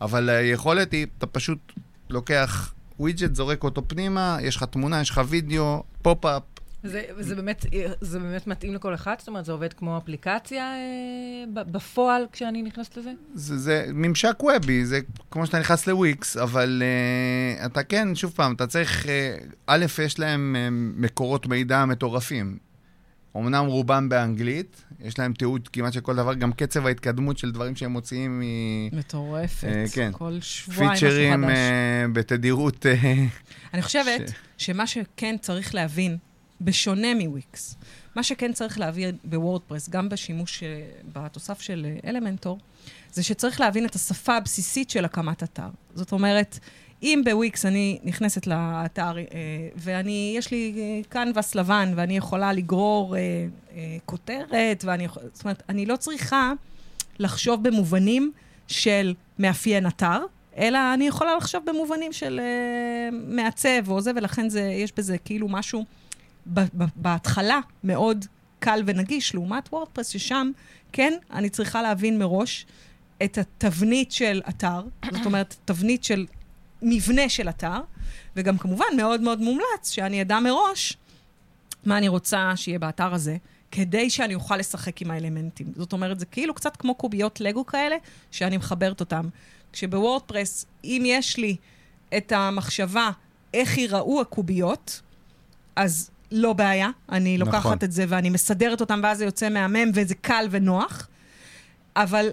[0.00, 1.72] אבל היכולת היא, אתה פשוט
[2.10, 6.42] לוקח widget, זורק אותו פנימה, יש לך תמונה, יש לך וידאו, pop-up,
[6.84, 7.66] זה, זה, באמת,
[8.00, 9.14] זה באמת מתאים לכל אחד?
[9.18, 13.12] זאת אומרת, זה עובד כמו אפליקציה אה, בפועל כשאני נכנסת לזה?
[13.34, 16.82] זה, זה ממשק web-י, זה כמו שאתה נכנס לוויקס, אבל
[17.62, 19.08] uh, אתה כן, שוב פעם, אתה צריך, uh,
[19.66, 20.70] א', יש להם uh,
[21.02, 22.58] מקורות מידע מטורפים.
[23.36, 27.76] אמנם רובם באנגלית, יש להם תיעוד כמעט של כל דבר, גם קצב ההתקדמות של דברים
[27.76, 28.42] שהם מוציאים
[28.92, 29.68] מטורפת.
[29.68, 30.10] אה, כן.
[30.12, 31.50] כל שבועיים משהו חדש.
[31.50, 32.86] uh, בתדירות...
[32.86, 33.06] Uh,
[33.74, 36.16] אני חושבת שמה שכן צריך להבין,
[36.60, 37.76] בשונה מוויקס,
[38.14, 42.58] מה שכן צריך להבין בוורדפרס, גם בשימוש אה, בתוסף של אה, אלמנטור,
[43.12, 45.68] זה שצריך להבין את השפה הבסיסית של הקמת אתר.
[45.94, 46.58] זאת אומרת,
[47.02, 49.24] אם בוויקס אני נכנסת לאתר אה,
[49.76, 53.16] ואני, יש לי קנבס לבן ואני יכולה לגרור
[54.06, 55.22] כותרת, ואני יכול...
[55.32, 56.52] זאת אומרת, אני לא צריכה
[57.18, 58.32] לחשוב במובנים
[58.66, 60.18] של מאפיין אתר,
[60.58, 65.48] אלא אני יכולה לחשוב במובנים של אה, מעצב או זה, ולכן זה, יש בזה כאילו
[65.48, 65.84] משהו
[66.96, 68.24] בהתחלה מאוד
[68.58, 70.50] קל ונגיש, לעומת וורדפרס, ששם,
[70.92, 72.66] כן, אני צריכה להבין מראש
[73.24, 74.80] את התבנית של אתר,
[75.12, 76.26] זאת אומרת, תבנית של
[76.82, 77.80] מבנה של אתר,
[78.36, 80.96] וגם כמובן מאוד מאוד מומלץ שאני אדע מראש
[81.84, 83.36] מה אני רוצה שיהיה באתר הזה,
[83.70, 85.72] כדי שאני אוכל לשחק עם האלמנטים.
[85.76, 87.96] זאת אומרת, זה כאילו קצת כמו קוביות לגו כאלה,
[88.30, 89.28] שאני מחברת אותם.
[89.72, 91.56] כשבוורדפרס, אם יש לי
[92.16, 93.10] את המחשבה
[93.54, 95.00] איך ייראו הקוביות,
[95.76, 97.78] אז לא בעיה, אני לוקחת נכון.
[97.84, 101.08] את זה ואני מסדרת אותם, ואז זה יוצא מהמם וזה קל ונוח.
[101.96, 102.28] אבל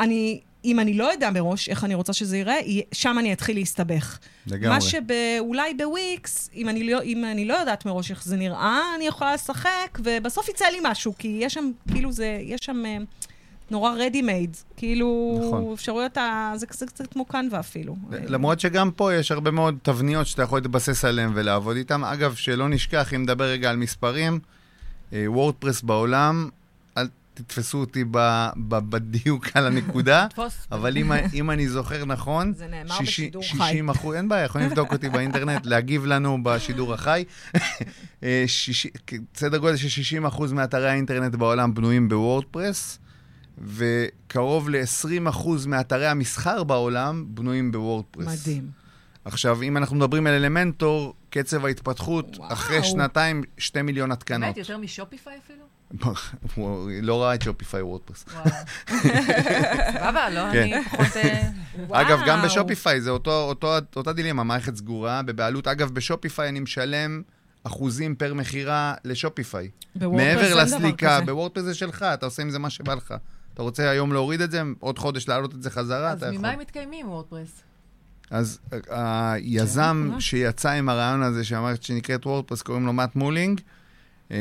[0.00, 2.60] אני, אם אני לא אדע מראש איך אני רוצה שזה ייראה,
[2.92, 4.18] שם אני אתחיל להסתבך.
[4.46, 4.68] לגמרי.
[4.68, 9.06] מה שאולי בוויקס, אם אני, לא, אם אני לא יודעת מראש איך זה נראה, אני
[9.06, 12.98] יכולה לשחק, ובסוף יצא לי משהו, כי יש שם, כאילו זה, יש שם אה,
[13.70, 15.72] נורא ready made, כאילו, נכון.
[15.74, 16.52] אפשרויות, ה...
[16.56, 17.96] זה קצת קצת כמו קנווה אפילו.
[18.28, 22.04] למרות שגם פה יש הרבה מאוד תבניות שאתה יכול להתבסס עליהן ולעבוד איתן.
[22.04, 24.38] אגב, שלא נשכח, אם נדבר רגע על מספרים,
[25.12, 26.48] אה, וורדפרס בעולם,
[26.98, 30.26] אל תתפסו אותי ב- ב- בדיוק על הנקודה.
[30.72, 33.48] אבל אם, אם אני זוכר נכון, זה נאמר שישי- בשידור חי.
[33.48, 37.24] 60 אחוז, אין בעיה, יכולים לבדוק אותי באינטרנט, להגיב לנו בשידור החי.
[38.22, 38.44] אה,
[39.34, 42.98] סדר גודל של 60 אחוז מאתרי האינטרנט בעולם בנויים בוורדפרס,
[43.60, 48.26] וקרוב ל-20 אחוז מאתרי המסחר בעולם בנויים בוורדפרס.
[48.26, 48.70] מדהים.
[49.24, 52.52] עכשיו, אם אנחנו מדברים על אלמנטור, קצב ההתפתחות, וואו.
[52.52, 54.40] אחרי שנתיים, שתי מיליון התקנות.
[54.40, 55.64] באמת, יותר משופיפיי אפילו?
[56.54, 58.24] הוא לא ראה את שופיפיי וורדפרס.
[59.92, 60.72] סבבה, לא, כן.
[60.72, 61.16] אני פחות...
[61.16, 61.50] אה,
[62.00, 62.42] אגב, גם.
[62.42, 65.66] בשופיפיי זה אותו, אותו, אותה דילמה, מערכת סגורה, בבעלות.
[65.66, 67.22] אגב, ב Shopify אני משלם
[67.64, 69.70] אחוזים פר מכירה ל Shopify.
[69.94, 71.20] מעבר לסליקה.
[71.20, 73.14] ב WordPress זה שלך, אתה עושה עם זה מה שבא לך.
[73.54, 76.38] אתה רוצה היום להוריד את זה, עוד חודש להעלות את זה חזרה, אז אתה יכול.
[76.38, 77.62] ממה הם מתקיימים, WordPress?
[78.30, 78.58] אז
[78.92, 80.10] אה, היזם.
[80.18, 83.60] שיצא עם הרעיון הזה, שהמערכת שנקראת WordPress, קוראים לו מאט מולנווג,
[84.30, 84.36] אה,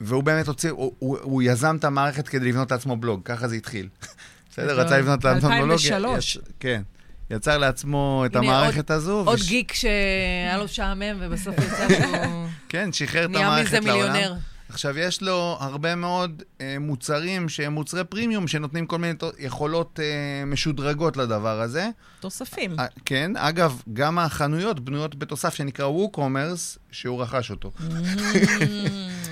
[0.00, 3.54] והוא באמת הוציא, הוא, הוא, הוא יזם את המערכת כדי לבנות לעצמו בלוג, ככה זה
[3.56, 3.88] התחיל.
[4.50, 4.80] בסדר?
[4.80, 5.70] רצה לבנות לעצמו בלוג.
[5.70, 6.36] 2003.
[6.36, 6.82] יצ- כן.
[7.30, 9.22] יצר לעצמו את המערכת הזו.
[9.26, 14.12] עוד גיק שהיה לו שעמם, ובסוף יצא שהוא כן, שחרר את נהיה המערכת מזה לעולם.
[14.12, 14.34] מיליונר.
[14.68, 20.44] עכשיו, יש לו הרבה מאוד אה, מוצרים שהם מוצרי פרימיום, שנותנים כל מיני יכולות אה,
[20.46, 21.88] משודרגות לדבר הזה.
[22.20, 22.80] תוספים.
[22.80, 27.70] אה, כן, אגב, גם החנויות בנויות בתוסף שנקרא ווקומרס, שהוא רכש אותו.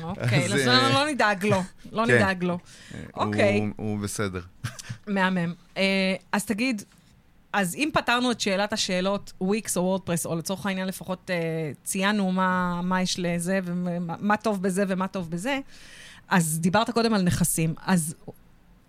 [0.03, 1.63] אוקיי, אז, אה, לא נדאג לו.
[1.93, 2.15] לא כן.
[2.15, 2.59] נדאג לו.
[3.15, 3.71] אוקיי.
[3.77, 4.41] הוא, בסדר.
[5.07, 5.55] מהמם.
[5.77, 6.83] אה, אז תגיד,
[7.55, 11.37] אז אם פתרנו את שאלת השאלות, וויקס או וורדפרס, או לצורך העניין לפחות אה,
[11.85, 15.59] ציינו מה, מה יש לזה, ומה מה טוב בזה ומה טוב בזה,
[16.29, 17.75] אז דיברת קודם על נכסים.
[17.83, 18.15] אז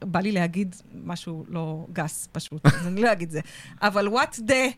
[0.02, 3.40] בא לי להגיד משהו לא גס פשוט, אז אני לא אגיד זה.
[3.82, 4.74] אבל what the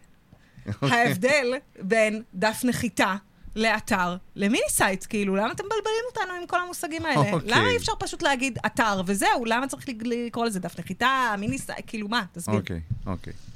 [0.92, 3.16] ההבדל בין דף נחיתה
[3.56, 7.32] לאתר, ל mini site, כאילו, למה אתם מבלבלים אותנו עם כל המושגים האלה?
[7.32, 7.50] אוקיי.
[7.50, 9.46] למה אי אפשר פשוט להגיד אתר וזהו?
[9.46, 12.26] למה צריך לקרוא לזה דף נחיתה, mini site, כאילו, מה?
[12.32, 12.60] תסביר.
[12.60, 13.34] אוקיי, אוקיי.
[13.34, 13.47] אה,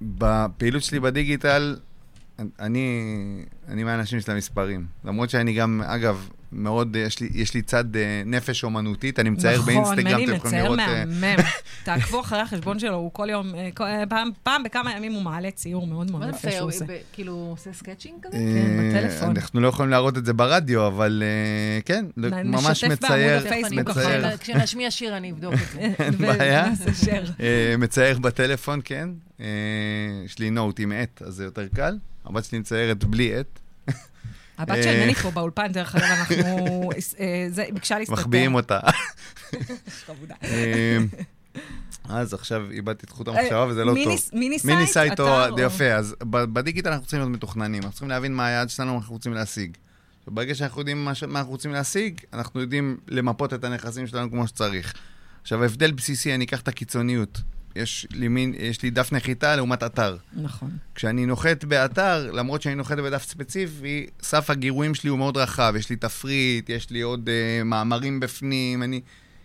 [0.00, 1.76] בפעילות שלי בדיגיטל,
[2.60, 3.04] אני,
[3.68, 4.86] אני מהאנשים של המספרים.
[5.04, 9.62] למרות שאני גם, אגב, מאוד, יש לי, יש לי צד אה, נפש אומנותית, אני מצייר
[9.62, 10.78] באינסטגרם, נכון, מני אתם יכולים מצייר לראות...
[10.80, 11.42] אה, מהמם.
[11.84, 15.22] תעקבו אחרי החשבון שלו, הוא כל יום, אה, כל- אה, פעם- פעם בכמה ימים הוא
[15.22, 16.56] מעלה ציור מאוד מאוד יפה מצייר?
[16.56, 16.84] שהוא עושה.
[17.12, 18.36] כאילו, עושה sketching כזה?
[18.36, 19.28] כן, אה, בטלפון.
[19.36, 23.38] אנחנו לא יכולים להראות את זה ברדיו, אבל אה, כן, נ- ממש נשתף בעמוד מצייר,
[23.46, 25.80] הפייסבוק מצייר, אחר כשנשמיע שיר אני אבדוק את זה.
[26.04, 26.66] אין בעיה.
[27.40, 29.08] אה, מצייר בטלפון, כן.
[29.40, 29.46] אה,
[30.24, 31.98] יש לי Note עם עט, אז זה יותר קל.
[32.26, 33.60] הבת שלי מציירת בלי עט.
[34.60, 35.04] הבת של אה.
[35.04, 36.90] מני פה באולפן, דרך אגב, אנחנו...
[37.20, 38.20] אה, זה, ביקשה להסתתר.
[38.20, 38.80] מחביאים אותה.
[40.44, 40.98] אה,
[42.08, 43.96] אז עכשיו איבדתי את חוט המחשבה וזה לא טוב.
[44.64, 48.46] מיני אתר, או- זה יפה, אז בדיגיטל אנחנו צריכים להיות מתוכננים, אנחנו צריכים להבין מה
[48.46, 49.76] היעד שלנו, מה אנחנו רוצים להשיג.
[50.26, 54.94] ברגע שאנחנו יודעים מה אנחנו רוצים להשיג, אנחנו יודעים למפות את הנכסים שלנו כמו שצריך.
[55.42, 57.40] עכשיו, ההבדל בסיסי, אני אקח את הקיצוניות.
[57.76, 60.16] יש לי, מין, יש לי דף נחיתה לעומת אתר.
[60.32, 60.70] נכון.
[60.94, 65.74] כשאני נוחת באתר, למרות שאני נוחת בדף ספציפי, סף הגירויים שלי הוא מאוד רחב.
[65.76, 69.00] יש לי תפריט, יש לי עוד uh, מאמרים בפנים, אני...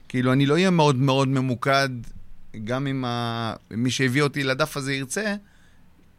[0.09, 1.89] כאילו, אני לא אהיה מאוד מאוד ממוקד,
[2.63, 3.53] גם אם ה...
[3.71, 5.35] מי שהביא אותי לדף הזה ירצה,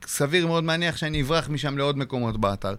[0.07, 2.75] סביר מאוד להניח שאני אברח משם לעוד מקומות באתר.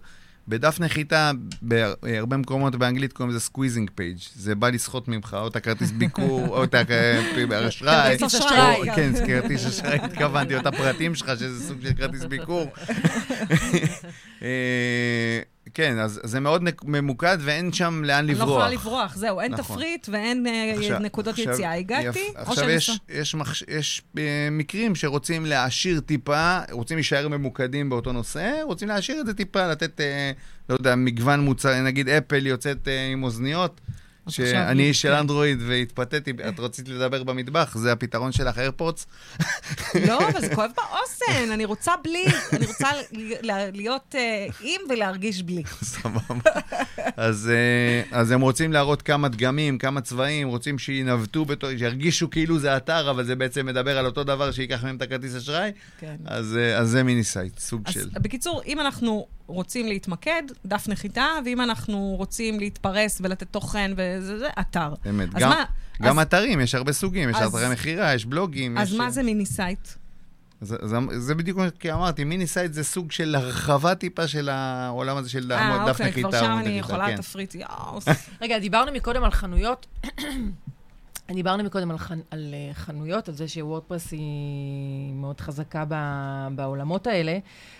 [0.48, 1.30] בדף נחיתה,
[1.62, 4.16] בהרבה מקומות באנגלית קוראים לזה squeezing page.
[4.34, 8.18] זה בא לסחוט ממך או את הכרטיס ביקור, או את האשראי.
[8.18, 8.94] כרטיס אשראי.
[8.96, 12.70] כן, זה כרטיס אשראי, התכוונתי, או את הפרטים שלך, שזה סוג של כרטיס ביקור.
[15.68, 18.50] אה, כן, אז זה מאוד ממוקד ואין שם לאן אני לא לברוח.
[18.50, 19.76] יכולה לברוח, זהו, אין נכון.
[19.76, 21.74] תפריט ואין אה, עכשיו- נקודות עכשיו- יציאה.
[21.74, 23.00] הגעתי, יפ- עכשיו יש.
[23.08, 23.34] יש,
[23.68, 29.34] יש אה, מקרים שרוצים להעשיר טיפה, רוצים להישאר ממוקדים באותו נושא, רוצים להעשיר את זה
[29.34, 30.30] טיפה, לתת, אה,
[30.68, 33.80] לא יודע, מגוון מוצר, נגיד אפל יוצאת אה, עם אוזניות.
[34.28, 35.14] שאני איש של כן.
[35.14, 39.06] אנדרואיד והתפתיתי, את רצית לדבר במטבח, זה הפתרון שלך, איירפורטס?
[40.06, 42.88] לא, אבל זה כואב באוזן, אני רוצה בלי, אני רוצה
[43.72, 45.62] להיות אה, עם ולהרגיש בלי.
[45.82, 46.34] סבבה.
[47.16, 51.44] אז, אה, אז הם רוצים להראות כמה דגמים, כמה צבעים, רוצים שינווטו,
[51.78, 55.36] שירגישו כאילו זה אתר, אבל זה בעצם מדבר על אותו דבר שייקח מהם את הכרטיס
[55.36, 55.70] אשראי.
[55.98, 56.16] כן.
[56.24, 58.08] אז, אה, זה mini site, סוג של...
[58.14, 64.48] בקיצור, אם אנחנו רוצים להתמקד, דף נחיתה, ואם אנחנו רוצים להתפרס ולתת תוכן וזה, זה
[64.60, 64.94] אתר.
[65.10, 65.28] אמת.
[65.34, 65.64] אז גם, מה-
[66.02, 68.78] גם אז- אתרים, יש הרבה סוגים, יש אז- אתרי מכירה, יש בלוגים.
[68.78, 68.98] אז יש...
[68.98, 69.88] מה זה mini site?
[70.60, 75.16] זה, זה, זה בדיוק מה שאמרתי, mini site זה סוג של הרחבה טיפה של העולם
[75.16, 76.28] הזה של אה, דף אוקיי, נחיתה.
[76.28, 77.16] כבר שם אני נחיתה, יכולה כן.
[77.16, 77.98] תפריט, יאו.
[78.42, 79.86] רגע, דיברנו מקודם על חנויות.
[81.34, 82.18] דיברנו מקודם על, חנ...
[82.30, 84.20] על אה, חנויות, על זה שוורדפרס היא
[85.14, 85.94] מאוד חזקה ב...
[86.54, 87.38] בעולמות האלה.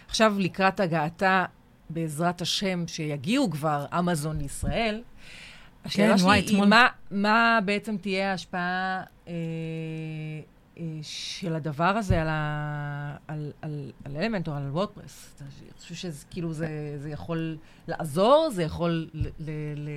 [0.09, 1.45] עכשיו, לקראת הגעתה,
[1.91, 5.03] בעזרת השם, שיגיעו כבר אמזון לישראל,
[5.85, 9.33] השאלה כן, שלי וואי, היא, אתמול- מה, מה בעצם תהיה ההשפעה אה,
[10.79, 13.17] אה, של הדבר הזה על, ה...
[13.29, 15.35] על, על, על אלמנט או על וורדפרס?
[15.37, 15.45] אתה
[15.83, 16.69] חושב שזה כאילו זה,
[17.03, 17.57] זה יכול
[17.89, 18.51] לעזור?
[18.53, 19.27] זה יכול ל...
[19.39, 19.51] ל...
[19.77, 19.89] ל...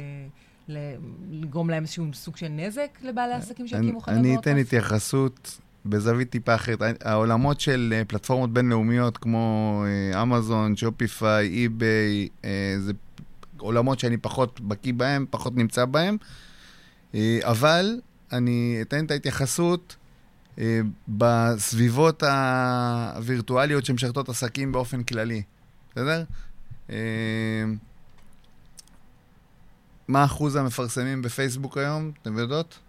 [0.67, 0.95] ל-
[1.31, 4.39] לגרום להם איזשהו סוג של נזק לבעלי עסקים אני, שהקימו אני וורדפרס?
[4.53, 7.05] אתן התייחסות בזווית טיפה אחרת.
[7.05, 12.91] העולמות של אה, פלטפורמות בינלאומיות כמו אה, אמזון, שופיפיי, אי-ביי, אה, זה
[13.57, 16.17] עולמות שאני פחות בקיא בהם, פחות נמצא בהם.
[17.41, 17.99] אבל
[18.31, 19.95] אני אתן את ההתייחסות
[21.07, 25.41] בסביבות הווירטואליות שמשרתות עסקים באופן כללי,
[25.91, 26.23] בסדר?
[30.07, 32.11] מה אחוז המפרסמים בפייסבוק היום?
[32.21, 32.79] אתם יודעות?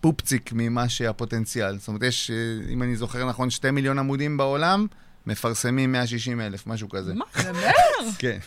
[0.00, 1.78] פופציק ממה שהפוטנציאל.
[1.78, 2.36] זאת אומרת, יש, אה,
[2.72, 4.86] אם אני זוכר נכון, שתי מיליון עמודים בעולם,
[5.26, 7.14] מפרסמים 160 אלף, משהו כזה.
[7.14, 7.24] מה?
[8.18, 8.38] כן.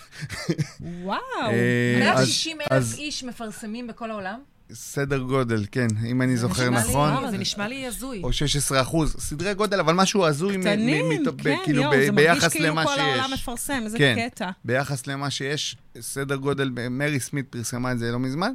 [0.81, 1.19] וואו.
[1.41, 4.39] אה, אז- 160 אלף אז- איש מפרסמים בכל העולם?
[4.73, 7.31] סדר גודל, כן, אם אני זוכר נכון.
[7.31, 8.21] זה נשמע לי הזוי.
[8.23, 11.05] או 16 אחוז, סדרי גודל, אבל משהו הזוי קטנים,
[11.43, 13.33] כן, כאילו יואו, זה מרגיש כאילו כל העולם שיש.
[13.39, 14.29] מפרסם, איזה כן.
[14.29, 14.49] קטע.
[14.65, 18.53] ביחס למה שיש, סדר גודל, מרי סמית פרסמה את זה לא מזמן, אה,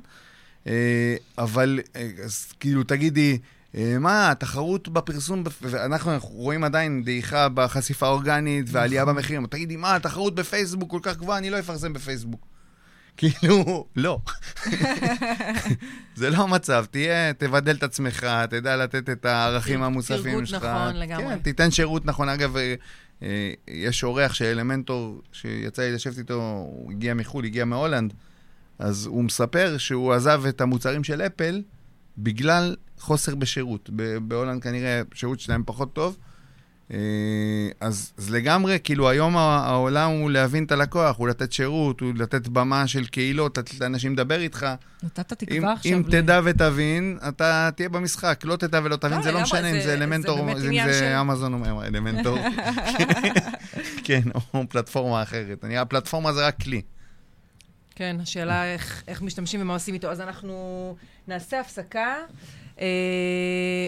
[1.38, 3.38] אבל אה, אז כאילו תגידי,
[3.74, 9.14] אה, מה, התחרות בפרסום, בפ- ואנחנו רואים עדיין דעיכה בחשיפה האורגנית ועלייה נכון.
[9.14, 12.46] במחירים, תגידי, מה, התחרות בפייסבוק כל כך גבוהה, אני לא אפרסם בפייסבוק.
[13.18, 14.18] כאילו, לא.
[16.16, 20.64] זה לא המצב, תהיה, תבדל את עצמך, תדע לתת את הערכים המוספים שלך.
[20.64, 21.24] נכון לגמרי.
[21.26, 22.28] כן, תיתן שירות נכון.
[22.28, 22.74] אגב, אה,
[23.22, 26.34] אה, יש אורח של אלמנטור שיצא לי לשבת איתו,
[26.68, 28.12] הוא הגיע מחו"ל, הגיע מהולנד,
[28.78, 31.62] אז הוא מספר שהוא עזב את המוצרים של אפל
[32.18, 33.90] בגלל חוסר בשירות.
[34.22, 36.16] בהולנד כנראה השירות שלהם פחות טוב,
[36.92, 36.96] אה,
[37.80, 42.48] אז, אז לגמרי, כאילו היום העולם הוא להבין את הלקוח, הוא לתת שירות, הוא לתת
[42.48, 44.66] במה של קהילות, לתת לאנשים לדבר איתך.
[45.02, 45.92] נתת אם, תקווה עכשיו.
[45.92, 48.40] אם ל- תדע ותבין, אתה תהיה במשחק.
[48.44, 51.20] לא תדע ולא תבין, לא, זה לא משנה אם זה- אלמנטור, זה אם של- זה
[51.20, 52.38] אמזון או אלמנטור.
[54.04, 54.22] כן,
[54.54, 55.64] או פלטפורמה אחרת.
[55.78, 56.82] הפלטפורמה זה רק כלי.
[57.98, 60.10] כן, השאלה איך, איך משתמשים ומה עושים איתו.
[60.10, 60.96] אז אנחנו
[61.28, 62.14] נעשה הפסקה,
[62.80, 62.86] אה,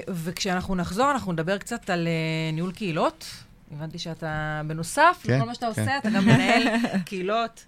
[0.08, 3.26] וכשאנחנו נחזור, אנחנו נדבר קצת על אה, ניהול קהילות.
[3.72, 5.82] הבנתי שאתה, בנוסף כן, לכל מה שאתה כן.
[5.82, 6.62] עושה, אתה גם מנהל
[7.06, 7.64] קהילות.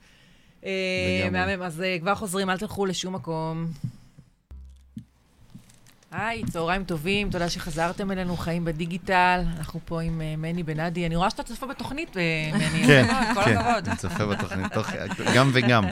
[0.64, 1.28] אה.
[1.33, 3.66] מהמם, אז אה, כבר חוזרים, אל תלכו לשום מקום.
[6.12, 9.40] היי, צהריים טובים, תודה שחזרתם אלינו, חיים בדיגיטל.
[9.59, 11.07] אנחנו פה עם אה, מני בנאדי.
[11.07, 12.22] אני רואה שאתה צופה בתוכנית, אה,
[12.55, 12.87] מני.
[12.87, 13.57] כן, כל כן.
[13.57, 13.88] הכבוד.
[13.88, 14.72] אני צופה בתוכנית,
[15.35, 15.85] גם וגם,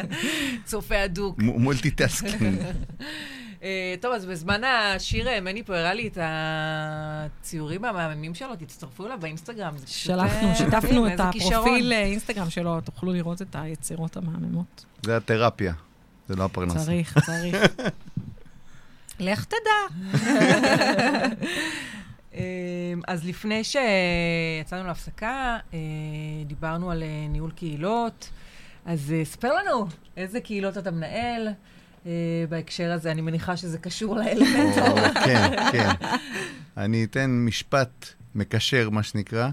[0.64, 1.38] צופה הדוק.
[1.38, 2.58] מ- multitasking.
[3.62, 9.18] אה, טוב, אז בזמן השיר, מני פה הראה לי את הציורים המהממים שלו, תצטרפו אליו
[9.20, 9.74] באינסטגרם.
[9.86, 11.20] שלחנו, שיתפנו את.
[11.20, 14.84] הפרופיל אינסטגרם שלו, תוכלו לראות את היצירות המהממות.
[15.02, 15.72] זה התרפיה,
[16.28, 16.78] זה לא הפרנסה.
[16.78, 17.56] צריך, צריך.
[19.20, 20.06] לך תדע.
[22.34, 25.78] אה, אז לפני שיצאנו להפסקה, אה,
[26.46, 28.30] דיברנו על אה, ניהול קהילות.
[28.86, 31.48] אז אה, ספר לנו, איזה קהילות אתה מנהל?
[32.48, 34.98] בהקשר הזה, אני מניחה שזה קשור לאלמנטור.
[35.26, 35.88] כן, כן.
[36.76, 39.48] אני אתן משפט מקשר, מה שנקרא.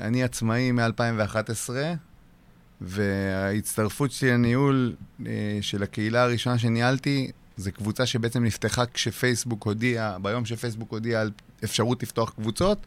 [0.00, 1.70] אני עצמאי מ-2011,
[2.80, 4.96] וההצטרפות שלי לניהול
[5.60, 11.30] של הקהילה הראשונה שניהלתי, זו קבוצה שבעצם נפתחה כשפייסבוק הודיע, ביום שפייסבוק הודיע על
[11.64, 12.78] אפשרות לפתוח קבוצות.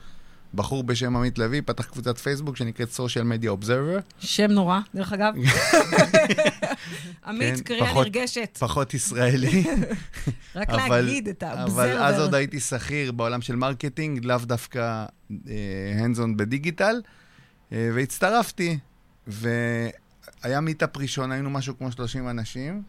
[0.53, 4.01] בחור בשם עמית לביא פתח קבוצת פייסבוק שנקראת Social Media Observer.
[4.19, 5.33] שם נורא, דרך אגב.
[7.27, 8.57] עמית, כן, קריאה פחות- נרגשת.
[8.59, 9.63] פחות ישראלי.
[10.55, 12.33] רק אבל- להגיד את אבל אז עוד.
[12.35, 15.05] הייתי שכיר בעולם של marketing, לאו דווקא
[15.99, 17.01] hands on בדיגיטל,
[17.71, 18.77] אה, והצטרפתי,
[19.27, 22.83] והיה meetup ראשון, היינו משהו כמו 30 אנשים,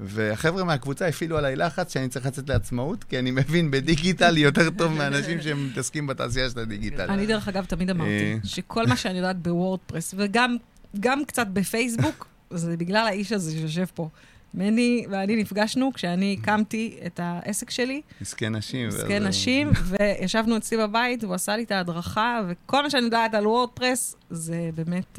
[0.00, 4.92] והחבר'ה מהקבוצה הפעילו עליי לחץ שאני צריך לצאת לעצמאות, כי אני מבין בדיגיטל יותר טוב
[4.92, 7.10] מאנשים שמתעסקים בתעשייה של הדיגיטל.
[7.10, 8.36] אני, דרך אגב, תמיד אמרתי אה.
[8.44, 10.56] שכל מה שאני יודעת ב WordPress, וגם
[11.00, 14.08] גם קצת בפייסבוק, זה בגלל האיש הזה שיושב פה.
[14.54, 18.90] מני ואני נפגשנו כשאני הקמתי את העסק שלי, מסכן נשים.
[18.90, 23.46] זקן נשים, וישבנו אצלי בבית, והוא עשה לי את ההדרכה, וכל מה שאני יודעת על
[23.46, 25.18] וורדפרס, זה באמת...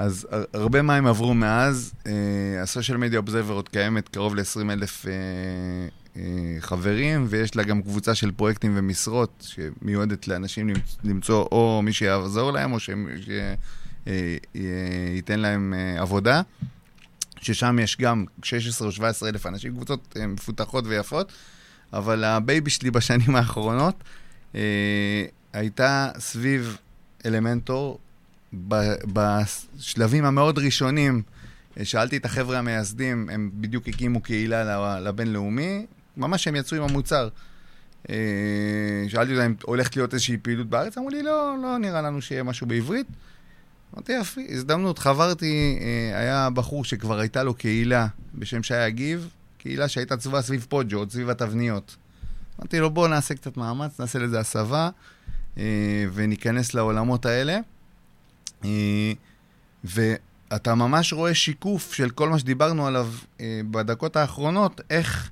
[0.00, 1.92] אז הר- הרבה מים עברו מאז.
[2.06, 2.12] אה,
[2.62, 5.12] הסושיאל מדיה אובזרבר עוד קיימת קרוב ל-20 אלף אה,
[6.16, 6.22] אה,
[6.60, 12.50] חברים, ויש לה גם קבוצה של פרויקטים ומשרות שמיועדת לאנשים למצ- למצוא או מי שיעזור
[12.52, 12.78] להם, או
[14.54, 16.42] שייתן להם עבודה.
[17.42, 21.32] ששם יש גם 16 או 17 אלף אנשים, קבוצות מפותחות ויפות,
[21.92, 23.94] אבל ה baby שלי בשנים האחרונות
[24.54, 24.60] אה,
[25.52, 26.76] הייתה סביב
[27.26, 27.98] Elementor,
[28.52, 31.22] בשלבים המאוד ראשונים,
[31.78, 35.86] אה, שאלתי את החבר'ה המייסדים, הם בדיוק הקימו קהילה לבינלאומי,
[36.16, 37.28] ממש הם יצאו עם המוצר.
[38.10, 38.14] אה,
[39.08, 42.42] שאלתי אותם אם הולכת להיות איזושהי פעילות בארץ, אמרו לי, לא, לא נראה לנו שיהיה
[42.42, 43.06] משהו בעברית.
[43.94, 49.88] אמרתי, יפי, הזדמנות, חברתי, אה, היה בחור שכבר הייתה לו קהילה בשם שי אגיב, קהילה
[49.88, 51.96] שהייתה צבועה סביב פוג'ות, סביב התבניות.
[52.58, 54.90] אמרתי לו, בוא נעשה קצת מאמץ, נעשה לזה הסבה,
[56.12, 57.58] וניכנס לעולמות האלה.
[58.64, 59.12] אה,
[59.84, 63.08] ואתה ממש רואה שיקוף של כל מה שדיברנו עליו
[63.40, 65.30] אה, בדקות האחרונות, איך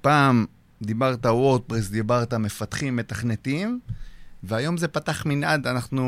[0.00, 0.46] פעם
[0.82, 3.80] דיברת וורדפרס, דיברת מפתחים, מתכנתים,
[4.42, 6.02] והיום זה פתח מנעד, אנחנו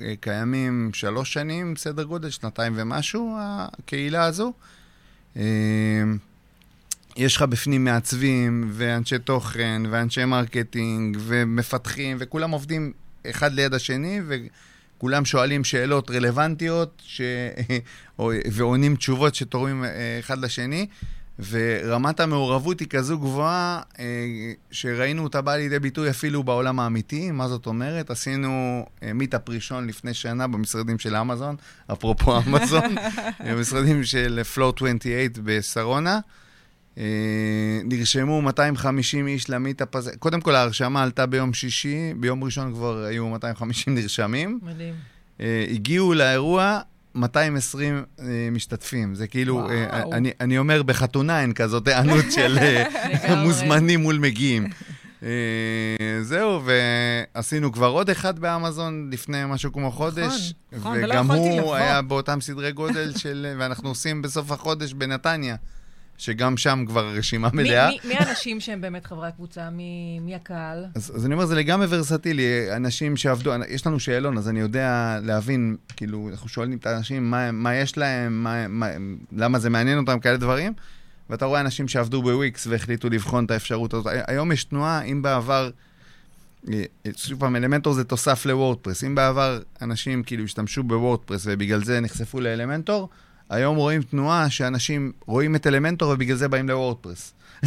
[0.00, 4.52] אה, קיימים שלוש שנים, סדר גודל, שנתיים ומשהו, הקהילה הזו.
[7.16, 12.92] יש לך בפנים מעצבים, ואנשי תוכן, ואנשי marketing, ומפתחים, וכולם עובדים
[13.26, 14.20] אחד ליד השני,
[14.98, 17.20] וכולם שואלים שאלות רלוונטיות, ש...
[18.52, 20.86] ועונים תשובות שתורמים אה, אחד לשני.
[21.50, 24.04] ורמת המעורבות היא כזו גבוהה, אה,
[24.70, 27.30] שראינו אותה באה לידי ביטוי אפילו בעולם האמיתי.
[27.30, 28.10] מה זאת אומרת?
[28.10, 31.56] עשינו אה, meetup ראשון לפני שנה במשרדים של אמזון,
[31.92, 32.94] אפרופו אמזון,
[33.46, 36.20] במשרדים של Floor 28 בשרונה.
[36.98, 37.04] אה,
[37.84, 40.16] נרשמו 250 איש ל meetup הזה.
[40.18, 44.58] קודם כל, ההרשמה עלתה ביום שישי, ביום ראשון כבר היו 250 נרשמים.
[44.62, 44.94] מדהים.
[45.40, 46.80] אה, הגיעו לאירוע
[47.14, 49.14] 220 אה, משתתפים.
[49.14, 49.68] זה כאילו,
[50.12, 52.58] אני, אני אומר, בחתונה אין כזאת היענות של.
[53.36, 54.68] מוזמנים מול מגיעים.
[56.22, 56.62] זהו,
[57.34, 60.54] ועשינו כבר עוד אחד באמזון לפני משהו כמו חודש.
[60.72, 61.74] נכון, ולא וגם יכולתי הוא לבוא.
[61.74, 63.54] היה באותם סדרי גודל של...
[63.58, 65.56] ואנחנו עושים בסוף החודש בנתניה.
[66.18, 67.88] שגם שם כבר הרשימה מלאה.
[67.88, 69.70] מי- מי האנשים שהם באמת חברי הקבוצה?
[69.70, 70.84] מי מי הקהל?
[70.94, 72.42] אז, אז אני אומר, זה לגמרי ורסטילי.
[72.76, 77.52] אנשים שעבדו, יש לנו שאלון, אז אני יודע להבין, כאילו, אנחנו שואלים את האנשים מה,
[77.52, 78.86] מה יש להם, מה, מה,
[79.36, 80.72] למה זה מעניין אותם, כאלה דברים.
[81.30, 84.06] ואתה רואה אנשים שעבדו בוויקס והחליטו לבחון את האפשרות הזאת.
[84.26, 85.70] היום יש תנועה, אם בעבר,
[86.72, 86.82] אה,
[87.16, 89.04] שוב פעם, Elementor זה תוסף ל WordPress.
[89.04, 93.08] אם בעבר אנשים כאילו השתמשו ב WordPress ובגלל זה נחשפו ל Elementor,
[93.50, 97.34] היום רואים תנועה שאנשים רואים את Elementor ובגלל זה באים ל WordPress.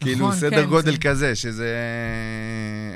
[0.00, 1.76] כאילו, נכון, סדר כן, גודל זה- כזה, שזה...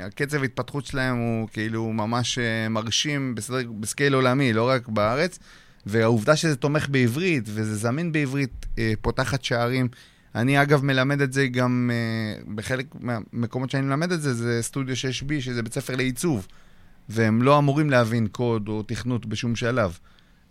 [0.05, 5.39] הקצב התפתחות שלהם הוא כאילו ממש אה, מרשים בסדר, ב scale עולמי, לא רק בארץ.
[5.85, 9.87] והעובדה שזה תומך בעברית וזה זמין בעברית אה, פותחת שערים.
[10.35, 14.95] אני אגב מלמד את זה גם אה, בחלק מהמקומות שאני מלמד את זה, זה סטודיו
[14.95, 16.47] 6B, שזה בית ספר לעיצוב.
[17.09, 19.97] והם לא אמורים להבין קוד או תכנות בשום שלב.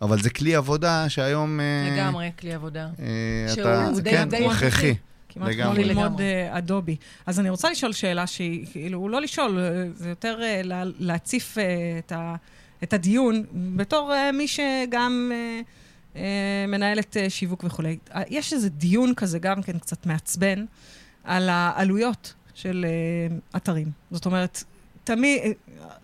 [0.01, 1.59] אבל זה כלי עבודה שהיום...
[1.59, 2.89] אה, לגמרי, כלי עבודה.
[2.99, 4.93] אה, שהוא אתה, די- כן, די הוא הכרחי.
[5.29, 5.73] כמעט כמו.
[5.73, 6.21] ללמוד.
[6.21, 6.95] אה, אדובי.
[7.25, 9.59] אז אני רוצה לשאול שאלה שהיא, כאילו, לא לשאול,
[9.95, 11.57] זה יותר לה- להציף
[11.99, 12.35] את, ה,
[12.83, 13.43] את הדיון,
[13.75, 15.31] בתור מי שגם
[16.67, 17.97] מנהלת שיווק וכולי.
[18.29, 20.65] יש איזה דיון כזה גם כן קצת מעצבן,
[21.23, 22.85] על העלויות של
[23.55, 23.87] אתרים.
[24.11, 24.63] זאת אומרת,
[25.07, 25.41] תמיד,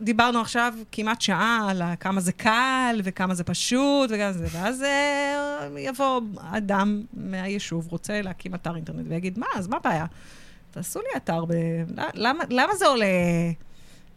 [0.02, 5.68] דיברנו עכשיו כמעט שעה על כמה זה קל וכמה זה פשוט וכמה זה, ואז אה,
[5.78, 10.06] יבוא אדם מהיישוב, רוצה להקים אתר אינטרנט ויגיד, מה, אז מה הבעיה?
[10.72, 11.54] תעשו לי אתר, ב...
[12.14, 13.06] למה, למה זה עולה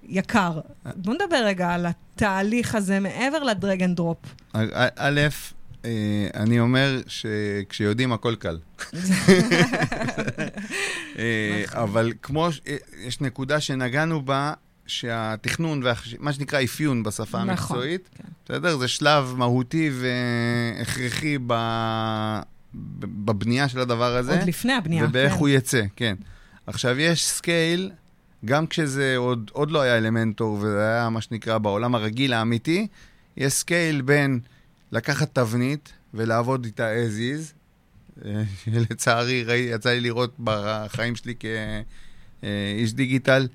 [0.02, 0.60] יקר?
[0.96, 4.18] בואו נדבר רגע על התהליך הזה מעבר ל drag and drop.
[4.52, 5.20] א',
[5.84, 8.58] אה, אני אומר שכשיודעים הכל קל.
[11.18, 11.80] אה, נכון.
[11.80, 12.48] אבל כמו,
[13.06, 14.52] יש נקודה שנגענו בה,
[14.86, 18.24] שהתכנון, והחש- מה שנקרא אפיון בשפה נכון, המקצועית, כן.
[18.44, 18.76] בסדר?
[18.76, 19.90] זה שלב מהותי
[20.78, 21.52] והכרחי ב...
[23.00, 24.38] בבנייה של הדבר הזה.
[24.38, 25.04] עוד לפני הבנייה.
[25.04, 25.38] ובאיך כן.
[25.38, 26.14] הוא יצא, כן.
[26.66, 27.90] עכשיו, יש scale,
[28.44, 32.86] גם כשזה עוד, עוד לא היה Elementor, וזה היה מה שנקרא בעולם הרגיל האמיתי,
[33.36, 34.40] יש scale בין
[34.92, 37.52] לקחת תבנית ולעבוד איתה as is,
[38.24, 41.34] אה, שלצערי הרי, יצא לי לראות בחיים שלי
[42.42, 43.48] כאיש דיגיטל,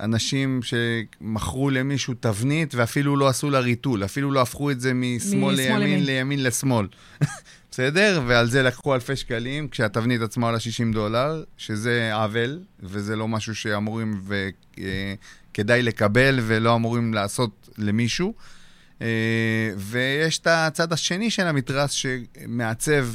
[0.00, 5.54] אנשים שמכרו למישהו תבנית ואפילו לא עשו לה ריתול, אפילו לא הפכו את זה משמאל
[5.54, 6.04] לימין, לימין.
[6.04, 6.86] לימין לשמאל.
[7.70, 8.22] בסדר?
[8.26, 13.54] ועל זה לקחו אלפי שקלים, כשהתבנית עצמה עולה 60 דולר, שזה עוול, וזה לא משהו
[13.54, 14.22] שאמורים
[15.52, 18.34] וכדאי לקבל ולא אמורים לעשות למישהו.
[19.02, 23.06] אה, ויש את הצד השני של המתרס שמעצב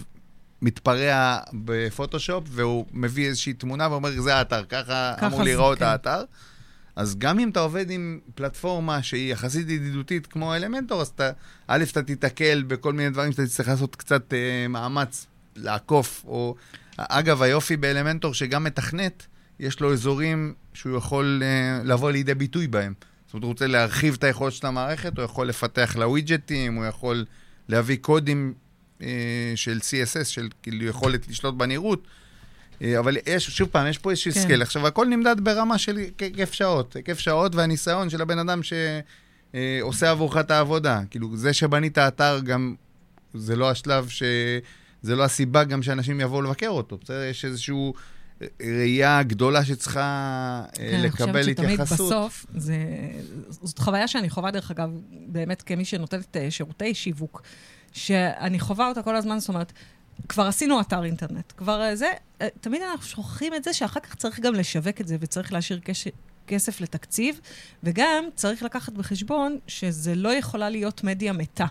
[0.61, 5.85] מתפרע בפוטושופ, והוא מביא איזושהי תמונה ואומר, זה האתר, ככה ככה אמור להיראות כן.
[5.85, 6.23] האתר.
[6.95, 11.31] אז גם אם אתה עובד עם פלטפורמה שהיא יחסית ידידותית כמו אלמנטור, אז אתה,
[11.67, 16.55] א', אתה תיתקל בכל מיני דברים שאתה תצטרך לעשות קצת אה, מאמץ לעקוף, או...
[16.97, 19.25] אגב, היופי באלמנטור שגם מתכנת,
[19.59, 22.93] יש לו אזורים שהוא יכול אה, לבוא לידי ביטוי בהם.
[23.25, 26.85] זאת אומרת, הוא רוצה להרחיב את היכולת של המערכת, הוא יכול לפתח לה ווידג'טים, הוא
[26.85, 27.25] יכול
[27.69, 28.53] להביא קודים
[29.01, 29.07] אה,
[29.55, 32.07] של CSS, של כאילו יכולת לשלוט בנראות.
[32.81, 34.47] אה, אבל יש, שוב פעם, יש פה איזשהו כן.
[34.47, 34.61] כן.
[34.61, 36.95] עכשיו, הכל נמדד ברמה של היקף שעות.
[36.95, 41.01] היקף שעות והניסיון של הבן אדם שעושה עבורך את העבודה.
[41.09, 42.75] כאילו, זה שבנית אתר גם,
[43.33, 44.23] זה לא השלב ש...
[45.01, 46.97] זה לא הסיבה גם שאנשים יבואו לבקר אותו.
[46.97, 47.23] בסדר?
[47.23, 47.75] יש איזושהי
[48.61, 50.01] ראייה גדולה שצריכה
[50.79, 52.07] אה, כן, אני חושבת לקבל שתמיד התייחסות.
[52.07, 52.77] בסוף, זה,
[53.49, 54.89] זאת חוויה שאני חווה, דרך אגב,
[55.27, 57.41] באמת כמי שנותנת אה, שירותי שיווק,
[57.91, 59.73] שאני חווה אותה כל הזמן, זאת אומרת,
[60.29, 62.11] כבר עשינו אתר אינטרנט, כבר אה, זה,
[62.41, 65.79] אה, תמיד אנחנו שוכחים את זה שאחר כך צריך גם לשווק את זה וצריך להשאיר
[65.79, 66.07] קש...
[66.47, 67.39] כסף לתקציב,
[67.83, 71.65] וגם צריך לקחת בחשבון שזה לא יכולה להיות מדיה מתה.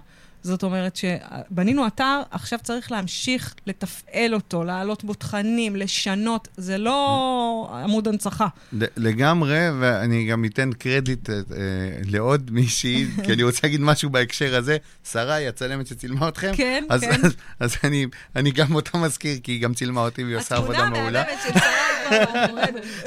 [0.44, 7.80] זאת אומרת שבנינו אתר, עכשיו צריך להמשיך לתפעל אותו, להעלות בו תכנים, לשנות, זה לא
[7.84, 8.46] עמוד הנצחה.
[8.96, 11.34] לגמרי, ואני גם אתן קרדיט אה,
[12.04, 14.76] לעוד מישהי, כי אני רוצה להגיד משהו בהקשר הזה.
[15.10, 16.52] שרי, הצלמת שצילמה אתכם.
[16.56, 17.20] כן, אז, כן.
[17.24, 20.90] אז, אז אני, אני גם אותה מזכיר, כי היא גם צילמה אותי והיא עושה עבודה
[20.90, 21.22] מעולה.
[21.22, 21.54] התמונה
[22.10, 23.00] המהממת של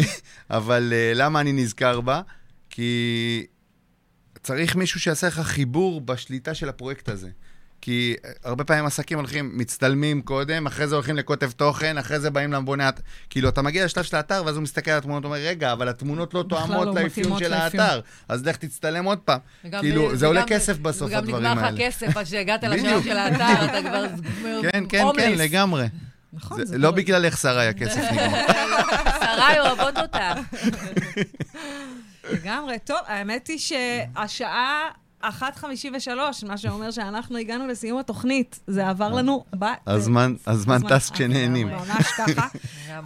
[0.00, 0.08] שרה.
[0.58, 2.20] אבל uh, למה אני נזכר בה?
[2.70, 3.46] כי
[4.48, 7.28] צריך מישהו שיעשה לך חיבור בשליטה של הפרויקט הזה.
[7.80, 12.30] כי אה, הרבה פעמים עסקים הולכים, מצטלמים קודם, אחרי זה הולכים לכותב תוכן, אחרי זה
[12.30, 12.90] באים למבונה...
[13.30, 16.34] כאילו, אתה מגיע לשלב של האתר, ואז הוא מסתכל על התמונות, אומר, רגע, אבל התמונות
[16.34, 19.38] לא בכלל תואמות לא לאפיון של לאפיון." האתר, אז לך תצטלם עוד פעם.
[19.64, 21.86] וגם כאילו, ב- זה עולה וגם- כסף בסוף, וגם הדברים נגמר לך האלה.
[21.86, 23.02] הכסף עד שהגעת לשלב.
[23.04, 24.04] של האתר, אתה כבר
[24.72, 25.04] כן, כן.
[25.16, 25.86] כן, לגמרי.
[26.32, 26.90] נכון, זה לא.
[26.90, 28.46] בגללך, שרי, הכסף נגמר.
[29.20, 30.32] שרי אוהבות אותה.
[32.32, 32.78] לגמרי.
[32.78, 34.88] טוב, האמת היא שהשעה
[35.22, 35.26] 1.53,
[36.46, 38.60] מה שאומר שאנחנו הגענו לסיום התוכנית.
[38.66, 39.64] זה עבר לנו ב...
[39.86, 41.68] הזמן הזמן טס כשנהנים.
[41.68, 42.48] ממש ככה.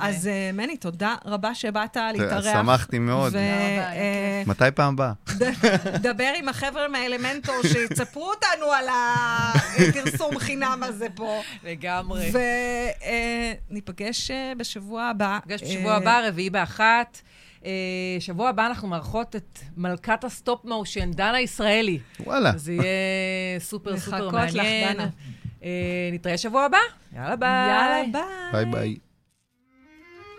[0.01, 2.53] אז אה, מני, תודה רבה שבאת להתארח.
[2.53, 3.37] שמחתי מאוד.
[3.37, 5.13] אה, מתי פעם הבאה?
[6.09, 11.41] דבר עם החבר'ה מהאלמנטור שיספרו אותנו על הפרסום חינם הזה פה.
[11.65, 12.33] לגמרי.
[13.71, 15.39] וניפגש בשבוע הבא.
[15.39, 17.21] נפגש אה, בשבוע הבא, רביעי באחת.
[17.65, 17.71] אה,
[18.21, 21.99] שבוע הבא אנחנו מארחות את מלכת ה stop motion, דנה ישראלי.
[22.21, 22.53] וואלה.
[22.57, 22.85] זה יהיה
[23.59, 24.95] סופר סופר מחכות לך, מעניין.
[24.95, 25.09] דנה.
[25.65, 25.69] אה,
[26.13, 26.79] נתראה שבוע הבא.
[27.17, 27.49] יאללה ביי.
[27.69, 28.23] יאללה, bye.
[28.53, 28.97] bye bye.